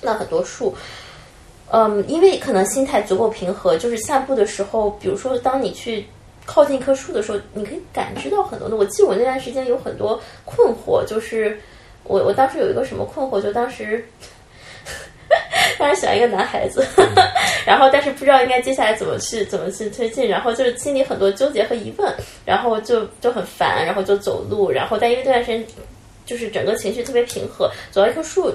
[0.00, 0.74] 那很多树，
[1.70, 6.06] 嗯，因为可能心态足够平和，就是散步的时候，比如说当你去。
[6.46, 8.76] 靠近一棵树的时候，你可以感知到很多的。
[8.76, 11.58] 我记得我那段时间有很多困惑，就是
[12.04, 14.04] 我我当时有一个什么困惑，就当时
[15.78, 16.86] 当时喜欢一个男孩子，
[17.66, 22.14] 然后但是不知道应该接下来怎么去怎么去推进，然后就是心里很多纠结和疑问，
[22.44, 25.64] 然后就就很烦，然后就走路，然后但因为这段时间
[26.26, 28.52] 就是整个情绪特别平和，走到一棵树。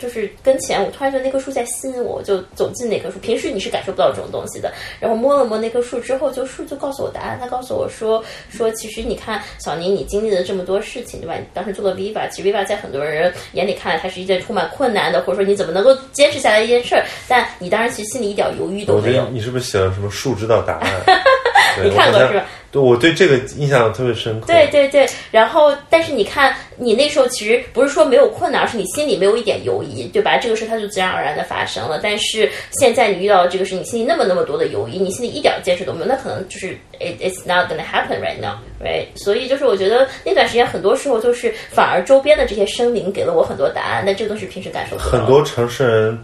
[0.00, 3.18] 就是跟前，我突然觉得那棵树在吸引我，我就走进那棵树。
[3.18, 4.72] 平时你是感受不到这种东西的。
[4.98, 7.38] 然后摸了摸那棵树之后，就树就告诉我答案。
[7.40, 11.34] 他告诉我说说，其实你看小宁，你经历了这么多事情，对吧？
[11.36, 17.04] 你当时做了 Viva，其实 Viva 在很多人眼里看来，它是一件充满困难的，或者说你怎么能够坚持下来一件事儿。
[17.28, 19.28] 但你当时其实心里一点犹豫都没有。
[19.28, 20.90] 你是不是写了什么树知道答案？
[21.82, 22.44] 你看过是吧？
[22.72, 24.46] 对，我对这个印象特别深刻。
[24.46, 30.36] 对对对，然后但是你看，你那时候其实不是说没有困难，而是你心里没有一点犹疑，对吧？
[30.36, 31.98] 这个事它就自然而然的发生了。
[32.00, 32.48] 但是
[32.78, 36.68] 现在你遇到这个事，你心里那么那么多的犹疑，你心里一点坚持都没有，那可能就是
[37.00, 39.06] it it's not gonna happen right now，right？
[39.16, 45.10] 所以就是我觉得那段时间很多时候就是反而周边的这些生灵给了我很多答案，但这个东西平时感受不到。
[45.10, 46.18] 很多城市人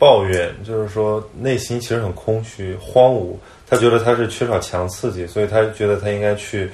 [0.00, 3.36] 抱怨，就是说内心其实很空虚、荒芜。
[3.68, 6.68] 他觉得他是缺少强刺激，所以他觉得他应该去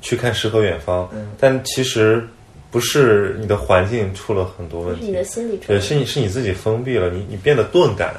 [0.00, 1.06] 去看诗和远方。
[1.38, 2.26] 但其实
[2.70, 8.14] 不是你的环境出了很多问题，你的心理对，是你是你自己封闭了，你你变得钝感。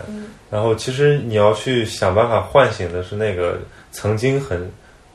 [0.52, 3.58] 然后其实你要去想办法唤醒的是那个
[3.92, 4.70] 曾经很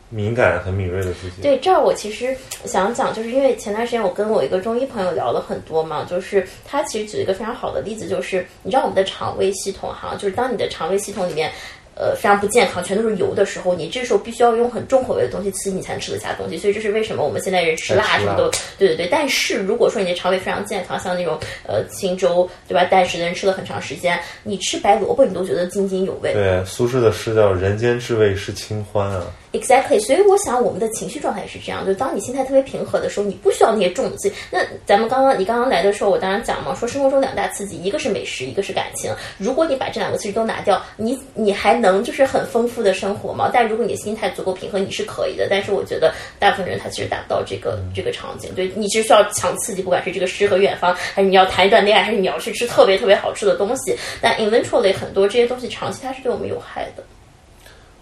[0.08, 1.42] 敏感、很敏锐的自己。
[1.42, 11.50] 对，这儿我其实想讲，就是因为前段时间我跟我一个中医朋友聊了很多嘛，就是他其实举了一个非常好的例子，就是你知道我们的肠胃系统哈，就是当你的肠胃系统里面。
[11.98, 19.08] 呃，非常不健康，全都是油的时候，你这时候必须要用很重口味的东西刺激你才能吃得下东西，所以这是为什么我们现在人吃辣什么都，对对对。
[19.10, 26.34] 但是如果说你的肠胃非常健康，像那种呃清粥对吧，淡食的人吃了很长时间，你吃白萝卜你都觉得津津有味。
[26.34, 29.24] 对，苏轼的诗叫“人间至味是清欢”啊。
[29.56, 34.34] Exactly，所以我想我们的情绪状态也是这样，就当你心态特别平和的时候，你不需要那些重的刺激。
[34.50, 39.10] 那咱们刚刚你刚刚来的时候，我当然讲嘛，说生活中两大刺激，一个是美食，一个是感情。
[39.38, 43.50] 如果你把这两个刺激都拿掉，你你还能就是很丰富的生活吗？
[43.52, 45.46] 但如果你的心态足够平和，你是可以的。
[45.48, 48.54] 但是我觉得大部分人他其实达不到这个这个场景。
[48.54, 53.96] 对你其实需要强刺激，不管是这个诗和远方，还是你要谈一段恋爱，还是你要去吃特别特别好吃的东西。
[54.20, 57.02] 但 eventually 很多这些东西长期它是对我们有害的。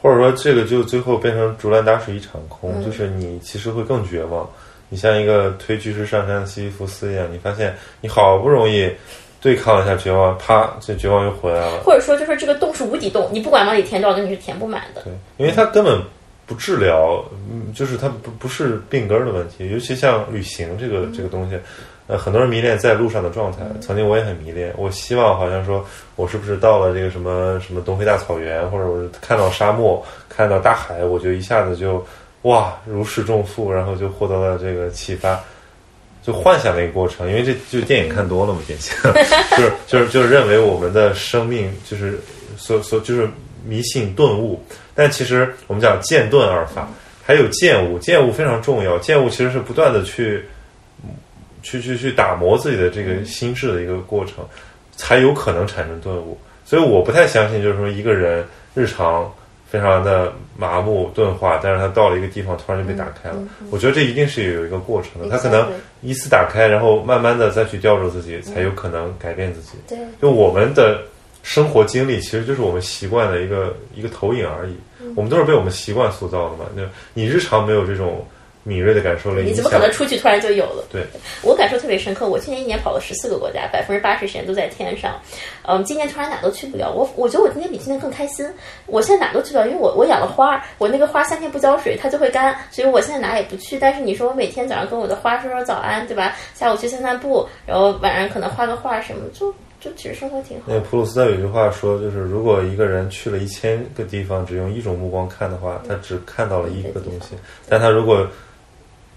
[0.05, 4.47] 或者说，这个就最后变成竹篮打水一场空，就是你其实会更绝望。
[4.91, 8.93] 你像一个推巨石上山的西西弗斯一样，你发现你好不容易
[9.41, 11.81] 对抗一下绝望，啪，这绝望又回来了。
[11.83, 15.01] 或者说，就是这个洞是无底洞，你不管往里填多少东西是填不满的。
[15.05, 15.99] 对，因为它根本
[16.45, 19.71] 不治疗，嗯，就是它不不是病根儿的问题。
[19.71, 21.59] 尤其像旅行这个这个东西。
[22.07, 23.59] 呃，很多人迷恋在路上的状态。
[23.81, 25.83] 曾经我也很迷恋，我希望好像说，
[26.17, 32.07] 我是不是到了这个什么什么东非大草原，或者我看到沙漠，看到大海，我就一下子就
[32.43, 35.41] 哇如释重负，然后就获得了这个启发，
[36.23, 37.27] 就幻想那个过程。
[37.27, 38.95] 因为这就电影看多了嘛，典型
[39.57, 42.21] 就是就是就是认为我们的生命就是
[42.59, 43.27] 所所就是
[43.65, 44.63] 迷信顿悟。
[44.95, 46.87] 但其实我们讲渐顿而发，
[47.25, 48.99] 还有渐悟，渐悟非常重要。
[48.99, 50.45] 渐悟其实是不断的去。
[51.65, 54.47] 去去去打磨自己的这个心智的一个过程，
[54.95, 56.39] 才有可能产生顿悟。
[56.65, 58.45] 所以我不太相信，就是说一个人
[58.75, 59.33] 日常
[59.69, 63.37] 非常的麻木钝化，但是他到了一个地方突然就被打开了。
[63.71, 65.29] 我觉得这一定是有一个过程的。
[65.29, 65.67] 他可能
[66.03, 69.71] 依次打开，然后慢慢的再去吊着自己，才有可能改变自己。
[69.89, 71.03] 对，就我们的
[71.43, 74.77] 生活经历，其实就是我们习惯的一个一个投影而已。
[75.17, 76.67] 我们都是被我们习惯塑造的嘛。
[76.77, 76.83] 就
[77.15, 78.25] 你日常没有这种。
[78.65, 80.85] 敏锐的感受了，你怎么可能出去突然就有了？
[80.91, 81.05] 对，
[81.43, 82.27] 我感受特别深刻。
[82.27, 85.21] 我去年一年跑了十四个国家，百分之八十时间都在天上。
[85.69, 86.91] 嗯，今年突然哪都去不了。
[86.91, 88.45] 我我觉得我今年比今年更开心。
[88.87, 93.79] 我现在哪都去不了，因为我我养了花，我那个花三天不浇水它就会干，所以我现在哪也不去。
[93.79, 96.35] 但是你说我每天早上跟我的花说说早安，对吧？
[96.55, 100.65] 下午去散散步，然后晚上可能画个画什么，就就其实生活挺好。
[100.69, 107.37] 那普鲁斯特有句话说，就是如果一个人去了一千个地方，只用一种目光看的话，他只看到了一个东西。
[107.69, 108.27] 但他如果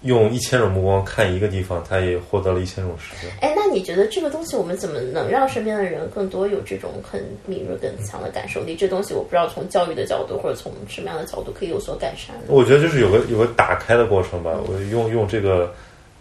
[0.02, 3.32] 用一千种目光看一个地方，他也获得了一千种视角。
[3.40, 8.76] 哎，那你觉得这个东西，我们怎么能让身边的人更多有这种很敏锐、更强的感受力？
[8.76, 12.36] 这东西我不知道从教育的角度或者从什么样的角度可以有所改善。
[12.46, 14.52] 我觉得就是有个有个打开的过程吧。
[14.68, 15.74] 我用用这个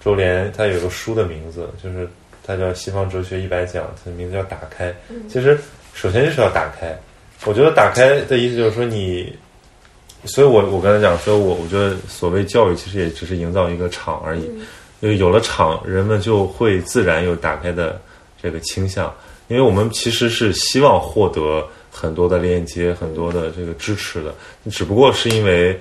[0.03, 2.07] 周濂，他有个书的名字，就是
[2.43, 4.91] 他叫《西方哲学一百讲》，他的名字叫“打开”。
[5.29, 5.55] 其实
[5.93, 6.97] 首先就是要打开。
[7.45, 9.37] 我觉得打开的意思就是说你。
[10.27, 14.41] 所以，我我刚才讲说，我我觉得所谓教育，其实也只是营造一个场而已。
[14.99, 18.01] 因为有了场，人们就会自然有打开的
[18.41, 19.13] 这个倾向。
[19.47, 24.35] 因为我们其实是希望获得很多的链接、很多的这个支持的，
[24.69, 25.79] 只不过是因为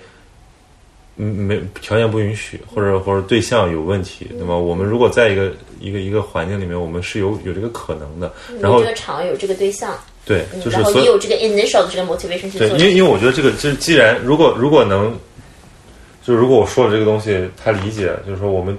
[1.16, 4.60] 嗯没条件不允许，或者或者对象有问题，那么？
[4.60, 8.32] 我们如果在一个一个一个环境里面，我们是有有这个可能的。
[8.60, 9.98] 然后这个场有这个对象。
[10.26, 12.68] 对，就是然后你有这个 initial 的这个 motivation 去做。
[12.68, 15.16] 对，因为因为我觉得这个就是既然如果如果能，
[16.24, 18.76] 就是如果我说的这个东西他理解，就是说我们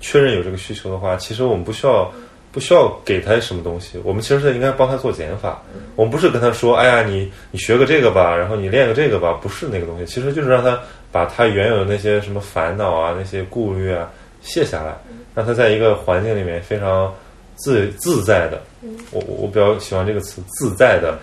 [0.00, 2.12] 确认有这个需求的话，其实我们不需要
[2.52, 5.62] 不需要给他什么东西，我们其实是应该帮他做减法。
[5.96, 10.78] 我们不是跟他说，哎呀，你你学个这个吧，然后你练个这个吧，不是那个东西，其实就是让他
[11.10, 14.10] 把他原有的那些什么烦恼啊、那些顾虑啊
[14.42, 14.94] 卸下来，
[15.34, 17.10] 让他在一个环境里面非常
[17.56, 18.62] 自自在的。
[19.10, 21.18] 我我我比较喜欢这个词，自在的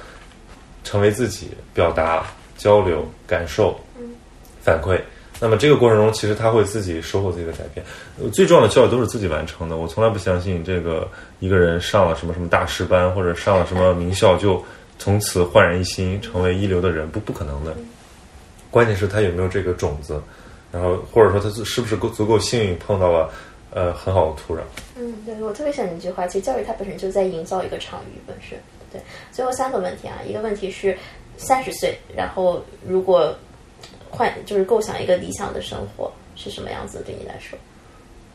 [0.84, 2.26] 成为自己，表达、
[2.58, 3.80] 交流、感受、
[4.62, 5.00] 反馈。
[5.42, 7.86] 那么这个过程中，其实他会自己收获自己的改变。
[8.22, 9.78] 呃最重要的教育都是自己完成的。
[9.78, 11.08] 我从来不相信这个
[11.40, 14.62] 一个人上了什么什么大师班，或者上了什么名校，就
[14.98, 17.74] 从此焕然一新，成为一流的人，不不可能的。
[18.70, 20.22] 关键是他有没有这个种子，
[20.74, 23.30] 然后或者说他是不是够足够幸运碰到了
[23.72, 24.62] 呃很好的土壤。
[24.98, 26.28] 嗯，对我特别喜欢你这句话。
[26.28, 28.58] 其实教育它本身就在营造一个场域本身。
[28.92, 29.00] 对，
[29.32, 30.98] 最后三个问题啊，一个问题是
[31.38, 33.36] 三十岁，然后如果
[34.10, 37.04] 换就是构想一个理想的生活是什么样子？
[37.06, 37.58] 对你来说，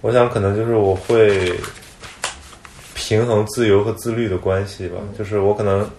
[0.01, 1.53] 我想可能就是我会
[2.95, 5.91] 平衡自由和自律的关系吧，就是我可能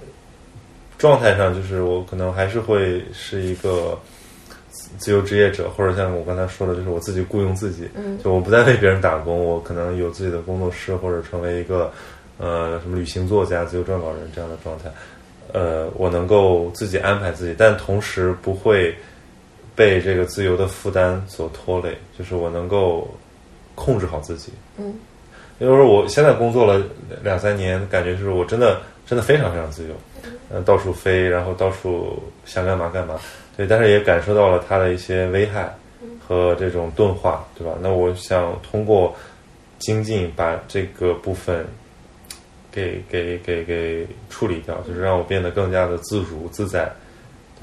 [0.97, 3.99] 状态上就是我可能还是会是一个
[4.97, 11.91] 自由职业者，或者像我刚才说的，就是我自己雇佣自己，嗯就我不再为别人打工，我可能有自己的工作室，或者成为一个
[12.37, 14.85] 呃什么旅行作家、自由撰稿人这样的状态。
[15.53, 18.93] 呃，我能够自己安排自己，但同时不会
[19.75, 23.07] 被这个自由的负担所拖累，就是我能够
[23.73, 24.51] 控制好自己。
[24.77, 24.93] 嗯，
[25.59, 26.83] 因为说我现在工作了
[27.23, 29.93] 两三年，感觉就是我真的真的非常非常自由，
[30.49, 33.15] 嗯、到处飞，然后到处想干嘛干嘛。
[33.57, 35.73] 对，但是也感受到了它的一些危害
[36.27, 37.73] 和这种钝化，对吧？
[37.81, 39.15] 那我想通过
[39.79, 41.65] 精进把这个部分
[42.71, 46.91] 给给给给处理掉，就是让我变得更加的自如自在。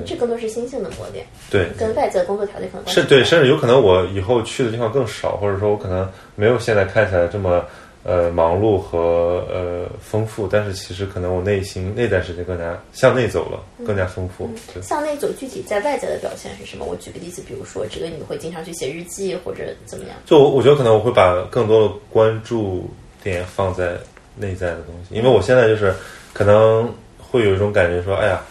[0.07, 7.63] 这更多是心性的磨练，对，跟外在的工作条件可能是对，甚至有可能我以后去的地方更少，或者说我可能没有现在看起来这么
[8.05, 14.51] 呃忙碌和呃丰富，但是其实可能我内心那段时间更加向内走了，更加丰富。
[14.73, 16.85] 对，向内走，具体在外在的表现是什么？
[16.85, 20.17] 我举个例子，比如说这个你会经常去写日记，或者怎么样？
[20.27, 22.91] 就我我觉得可能我会把更多的关注
[23.23, 23.97] 点放在
[24.37, 25.95] 内在的东西，因为我现在就是
[26.33, 28.43] 可能会有一种感觉说，哎呀。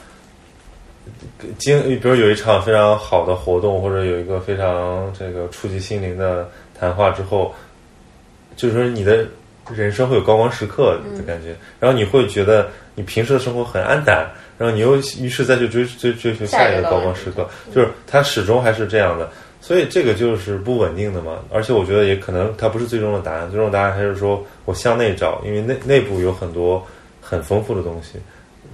[1.57, 6.47] 经，比如有一场非常好的活动，或者有一个非常这个触及心灵的
[6.79, 7.53] 谈话之后，
[8.55, 9.25] 就是说你的
[9.75, 21.39] 人生会有高光时刻的感觉，然后你会觉得你平时的生活很安淡，然后你又于是再去追追追求下一个高光时刻，就是它始终还是这样的，所以这个就是不稳定的嘛。
[21.51, 26.85] 而且我觉得也可能它不是最终的答案，最终的答案还是说我向内找，因为内内部有很多
[27.21, 28.19] 很丰富的东西，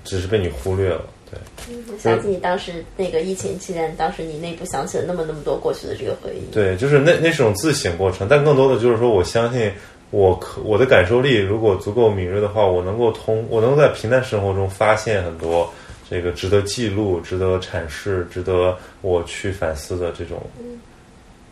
[0.04, 1.02] 只是被你忽略了。
[1.30, 6.54] 对，想起你当时那个疫情期间，当时你内部想起了那么那么多过去的这个回忆。
[6.54, 9.70] 对，就是那那是种自省过程，但更多的就是说，我相信
[10.10, 15.70] 我可我的感受力如果足够敏锐的话，我能够通，我能够在平淡生活中发现很多
[16.10, 20.42] 这个值得记录、值得阐释、值得我去反思的这种，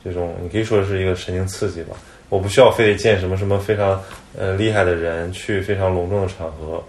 [0.03, 1.95] 这种你可以说是一个神经刺激吧。
[2.29, 4.01] 我不需要非得见什么什么非常
[4.37, 6.83] 呃厉害的人，去非常隆重的场合。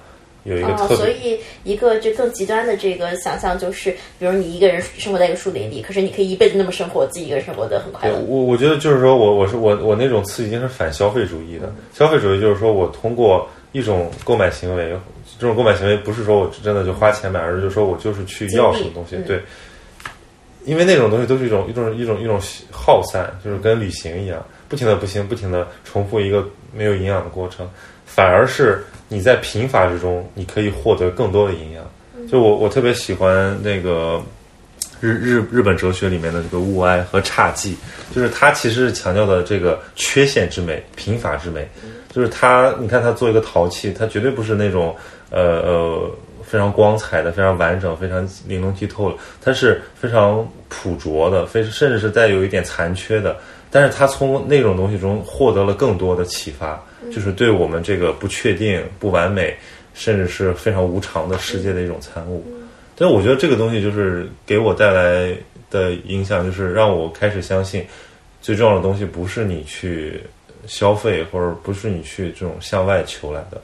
[0.46, 8.14] 有一个哦，特别，所以一个就更极端的这个想象就是，比如你一个人生活在一个树林里，可是你可以一辈子那么生活，自己一个人生活的很快乐。
[8.16, 11.72] 对我我觉得就是说我我是我我那种刺激精是反消费主义的。
[11.92, 14.96] 消费主义就是说我通过一种购买行为，
[15.38, 19.16] 这种购买行为不是说我真的就花钱买，而是就说我就是去要什么东西。
[19.16, 19.42] 嗯对，
[20.64, 22.40] 因为那种东西都是一种一种一种一种
[22.70, 27.68] 耗散，就是跟旅行一样，不停的不行，不停的重复一个没有营养的过程，
[28.06, 31.84] 反而是你在贫乏之中，你可以获得更多的营养。
[32.30, 34.20] 就我我特别喜欢那个
[35.00, 37.74] 日日日本哲学里面的这个物哀和侘寂，
[38.14, 41.68] 就是它其实是强调的这个缺陷之美、贫乏之美。
[42.12, 44.96] 就是它，你看它做一个陶器，它绝对不是那种
[45.28, 46.10] 呃呃
[46.42, 53.36] 非常光彩的、非常完整、非常玲珑剔透的，它是非常朴拙的，非甚至是带有一点残缺的。
[53.70, 59.56] 但是它从那种东西中获得了更多的启发，就是对我们这个不确定、不完美，
[59.94, 62.44] 甚至是非常无常的世界的一种参悟。
[62.96, 65.36] 但是我觉得这个东西就是给我带来
[65.70, 67.84] 的影响，就是让我开始相信，
[68.40, 70.20] 最重要的东西不是你去
[70.66, 73.60] 消费，或者不是你去这种向外求来的，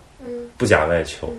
[0.58, 1.34] 不假外求。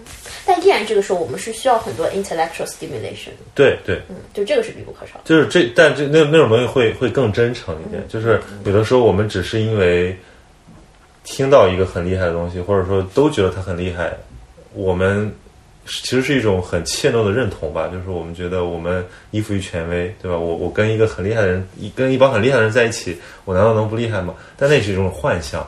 [0.45, 5.21] 但依然这个时候，我们是需要很多 intellectual stimulation，对对，嗯，就这个是必不可少的。
[5.25, 8.03] 就是这，但这那那种东西会会更真诚一点。
[8.09, 10.17] 就是有的时候我们只是因为
[11.23, 14.15] 听到一个很厉害的东西，或者说都觉得它很厉害，
[14.73, 15.33] 我们
[15.85, 17.87] 其实是一种很怯懦的认同吧。
[17.87, 20.37] 就是我们觉得我们依附于权威，对吧？
[20.37, 24.33] 我我跟一个很厉害的人，一跟一帮很厉害的人在一起，我难道能不厉害吗？
[24.57, 25.65] 但那是一种幻象。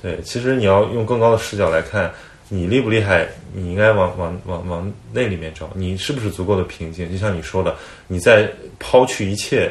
[0.00, 2.08] 对，其实你要用更高的视角来看，
[2.48, 7.10] 你厉不厉害，你应该往往往往那里面找，你是不是足够的平静？
[7.10, 7.74] 就像你说的，
[8.06, 9.68] 你在抛去一切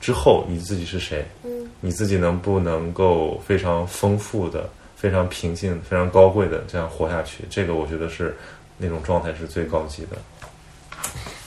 [0.00, 1.26] 之后，你自己是谁？
[1.80, 7.44] 你自己能不能够非常丰富的、非常平静、非常高贵的这样活下去？
[7.48, 8.36] 这个我觉得是
[8.76, 10.16] 那种状态是最高级的。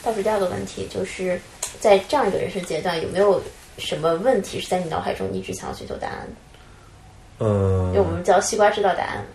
[0.03, 1.39] 倒数第二个问题就是
[1.79, 3.41] 在这样一个人生阶段，有没有
[3.77, 7.45] 什么问题是在你脑海中一直想要寻求答案的？
[7.45, 9.25] 嗯因为，我们叫西瓜知道答案。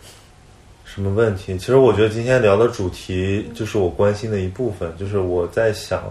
[0.85, 1.59] 什么问题？
[1.59, 6.03] 其实我觉得今天聊的主题就是我关心的一部分，就是我在想，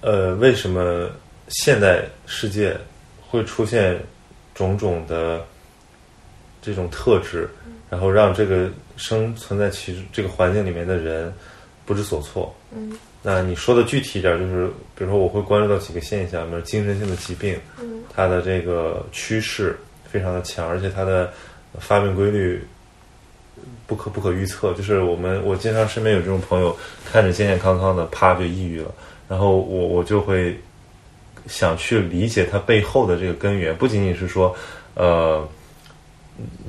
[0.00, 1.08] 呃，为什么
[1.48, 2.76] 现代世界
[3.32, 3.98] 会出现
[4.54, 5.42] 种种的
[6.60, 7.48] 这种特质，
[7.88, 11.32] 然后让这个生存在其这个环境里面的人
[11.86, 12.54] 不知所措。
[12.76, 21.32] 嗯，那你说的具体一点，就是比如说我会关注到几个现象，比如精神性的疾病，嗯，它的这个趋势非常的强，而且它的
[21.78, 22.62] 发病规律
[23.86, 24.74] 不可不可预测。
[24.74, 26.76] 就是我们我经常身边有这种朋友，
[27.10, 28.94] 看着健健康康的，啪就抑郁了，
[29.26, 30.54] 然后我我就会
[31.46, 34.54] 想去理解它背后的这个根源，不仅仅是说，
[34.94, 35.46] 呃。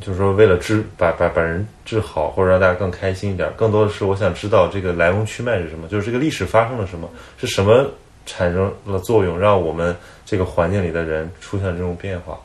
[0.02, 7.90] 就是说，为了治把把把人治好，或者让大家更开心一点，更多的是我想知道这个来龙去脉是什么，就是这个历史发生了什么，是什么
[8.26, 9.96] 产生了作用，让我们
[10.26, 12.38] 这个环境里的人出现了这种变化。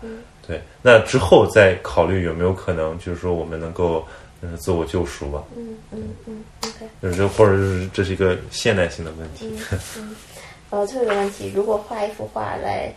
[0.47, 4.07] 对，那之后再考虑有没有可能，就是说我们能够
[4.41, 6.87] 呃自我救赎吧，嗯嗯嗯，OK。
[7.03, 9.53] 就是这或者是这是一个现代性的问题。
[9.99, 10.15] 嗯，
[10.71, 12.93] 呃，最后一个问题，如果画一幅画来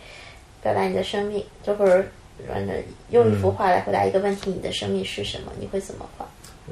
[0.62, 2.04] 表达你的生命，就或者
[2.48, 2.76] 反正
[3.10, 5.52] 用一幅画来回答一个问题，你的生命是什么？
[5.58, 6.26] 你会怎么画？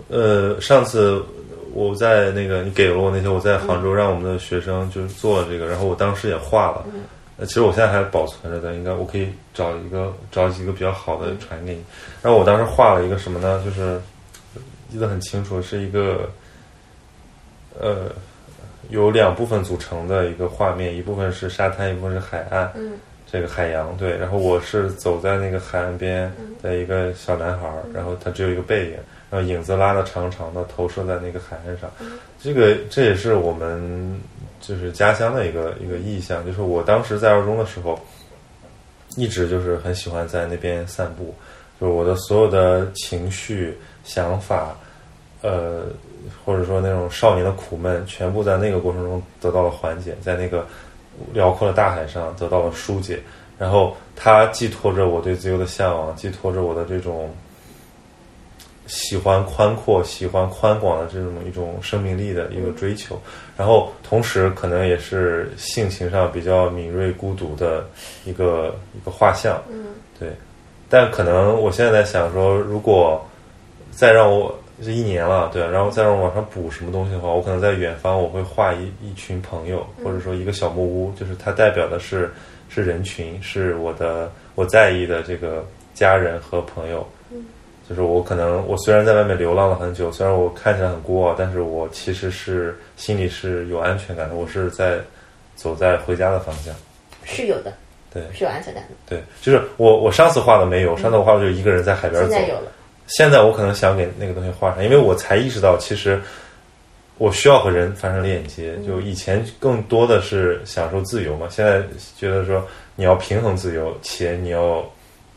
[0.09, 1.25] 呃，上次
[1.73, 6.87] 我在那个你给了我那些，我在杭州让我们的学生就是做了这个，然后我当时也画了。
[7.39, 11.83] 呃，其实我现在还保存着的，应该我可以找一个找几个比较好的传给你。
[12.21, 13.63] 然后我当时画了一个什么呢？
[13.65, 13.99] 就是
[14.93, 16.29] 记得很清楚，是一个
[17.81, 18.13] 呃
[18.89, 22.73] 由两部分组成的一个画面，一部分是沙滩，一部分是海岸。
[22.77, 22.93] 嗯
[23.33, 26.29] 这个海洋对，然后我是走在那个海岸边
[26.61, 28.97] 的一个小男孩儿，然后他只有一个背影，
[29.31, 31.89] 然后影子拉的长长的投射在那个海岸上，
[32.43, 34.21] 这个这也是我们
[34.61, 37.97] 就是家乡的一个一个意象，就是我当时在二中的时候，
[39.17, 41.33] 一直就是很喜欢在那边散步，
[41.81, 44.77] 就是我的所有的情绪想法，
[45.43, 45.85] 呃，
[46.45, 50.67] 或者说那种少年的苦闷，全部在那个过程中得到了缓解，在那个
[51.33, 53.21] 辽阔的大海上得到了疏解，
[53.59, 57.35] 然后它寄托着我对自由的向往，寄托着我的这种
[58.87, 63.21] 喜欢宽阔、喜欢宽广的这种一种生命力的一个追求，
[63.57, 67.87] 然后同时可能也是性情上比较敏锐、孤独的
[68.25, 69.87] 一个一个画像，嗯
[70.19, 70.31] 对。
[70.89, 73.25] 但可能我现在在想说，如果
[73.93, 74.53] 再让我
[74.83, 82.31] 这一年了，对，然后再让我往上补什么东西的话，我可能在远方我会画一一群朋友，或者说一个小木屋，就是它代表的是
[82.69, 87.07] 是人群，是我的我在意的这个家人和朋友。
[87.89, 94.99] 就是我可能我虽然在外面流浪了很久，虽然我看起来很孤傲，但是我其实是心里是有安全感的，我是在
[95.57, 96.73] 走在回家的方向。
[97.25, 97.73] 是有的，
[98.15, 98.91] 对是有安全感的。
[99.09, 102.31] 对，就是我我上次画的没有，上次我画的就一个人在海边走。
[102.31, 102.71] 现在有了，
[103.11, 106.21] 现在我可能想给那个东西画上，因为我才意识到，其实
[107.19, 108.77] 我需要和人发生链接。
[108.87, 111.83] 就以前更多的是享受自由嘛，现在
[112.19, 114.85] 觉得说你要平衡自由，且你要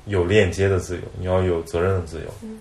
[0.06, 2.26] 有链接的自由，你要有责任的自由。
[2.42, 2.60] 嗯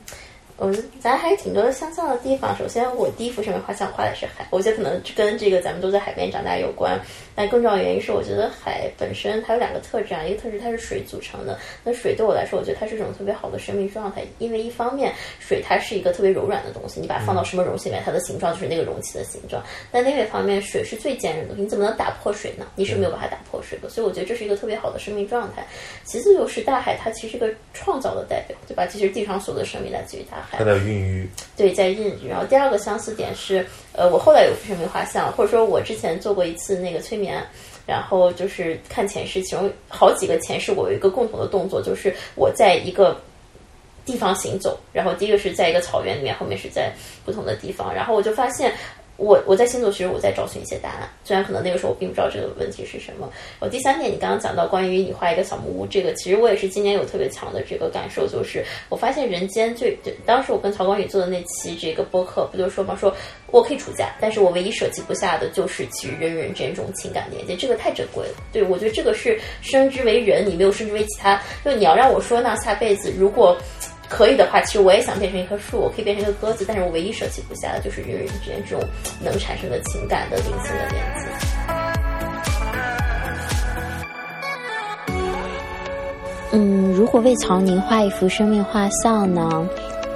[0.58, 2.56] 我觉得咱还有挺多相像的地方。
[2.56, 7.00] 首先，我第一幅上面画像画的是海，我觉得可能跟这个咱们都在海边长大有关。
[7.34, 11.58] 但更重要的原因是，我觉得海本身它有两个特质啊，一个特质它是水组成的。
[11.84, 19.62] 那水对我来说，我觉得它是一种特别好的生命状态，因为一方面水它是一个特别柔软的东西，你把它放到什么容器里面，它的形状就是那个容器的形状。
[19.90, 22.66] 但另外一方面，水是最坚韧的东西，你怎么能打破水呢？
[22.76, 23.88] 你是没有办法打破水的。
[23.88, 25.66] 所以我觉得这是一个特别好的生命状态。
[26.04, 28.86] 其次就是大海，它其实是个创造的代表，对吧？
[28.86, 30.64] 其实地上所有的生命来自于大海它。
[30.64, 32.28] 在孕育，对，在孕育。
[32.28, 37.42] 然后第二个相似点是，呃，我后来有非常没画像，或者说我之前做过一次那个催眠，
[37.86, 43.20] 然后就是看前世，其中好几个前世我有一个共同的动作，就是我在一个
[44.04, 46.92] 地方行走，然后第一个是在一个草原里面，后面是在
[47.24, 48.72] 不同的地方，然后我就发现。
[49.16, 53.30] 我我在星座，其实我在找寻一些答案，虽然可能那个时候我并不知道这个问题是什么。
[53.60, 63.14] 我第三点，你刚刚讲到关于你画一个小木屋，这个其实我也是今年有特别强的这个感受，就是我发现人间最，对当时我跟曹光宇做的那期这个播客，不就说嘛，说
[63.50, 68.34] 我可以出家，但是我唯一舍弃不下的就是其实人与人之间这种情感连接，这个太珍贵了。
[68.52, 73.56] 对我觉得这个是生之为人，你没有生之为其他，就你要让我说，那下辈子如果。
[74.12, 78.86] 可以的话，其实我也想变成一棵树，我可以变成一个鸽子，但是我唯一舍弃不下的就是人与人之间这种
[79.24, 81.24] 能产生的情感的灵性的连接。
[86.52, 89.66] 嗯，如果为曹宁画一幅生命画像呢，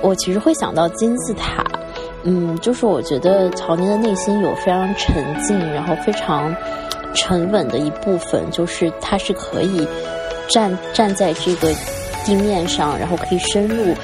[0.03, 1.64] 我其实会想到金字塔。
[2.22, 6.55] 嗯，就是我觉得曹宁的内心有非常沉静，然后非常
[7.14, 9.88] 沉稳的一部分，就是他是可以
[10.51, 11.74] 站站在这个
[12.26, 13.94] 地面上，然后可以深入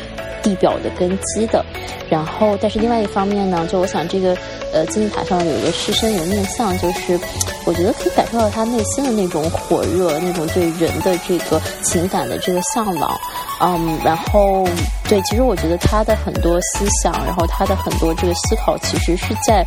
[0.42, 1.62] 地表的根基的。
[2.08, 4.34] 然后，但是另外一方面呢，就我想这个
[4.72, 7.18] 呃金字塔上有一个狮身人面像，就是。
[7.64, 13.16] 我觉得可以感受到他内心的那种火热，那种对人的这个情感的这个向往，
[13.60, 14.66] 嗯，然后
[15.08, 19.64] 对，其实我觉得他的很多思想，然后他的很多这个思考，其实是在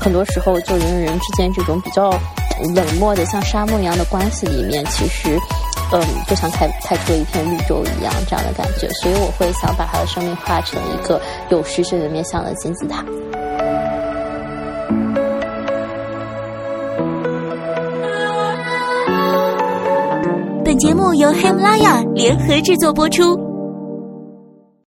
[0.00, 2.10] 很多时候就人与人之间这种比较
[2.74, 5.38] 冷漠的像沙漠一样的关系里面，其实
[5.90, 11.18] 嗯，就像开开出了一片绿洲一样这样的感觉，所以我会想把他的生命画成一个
[11.48, 13.02] 有狮身人面像的金字塔。
[20.62, 23.47] 本节目由喜马拉雅联合制作播出。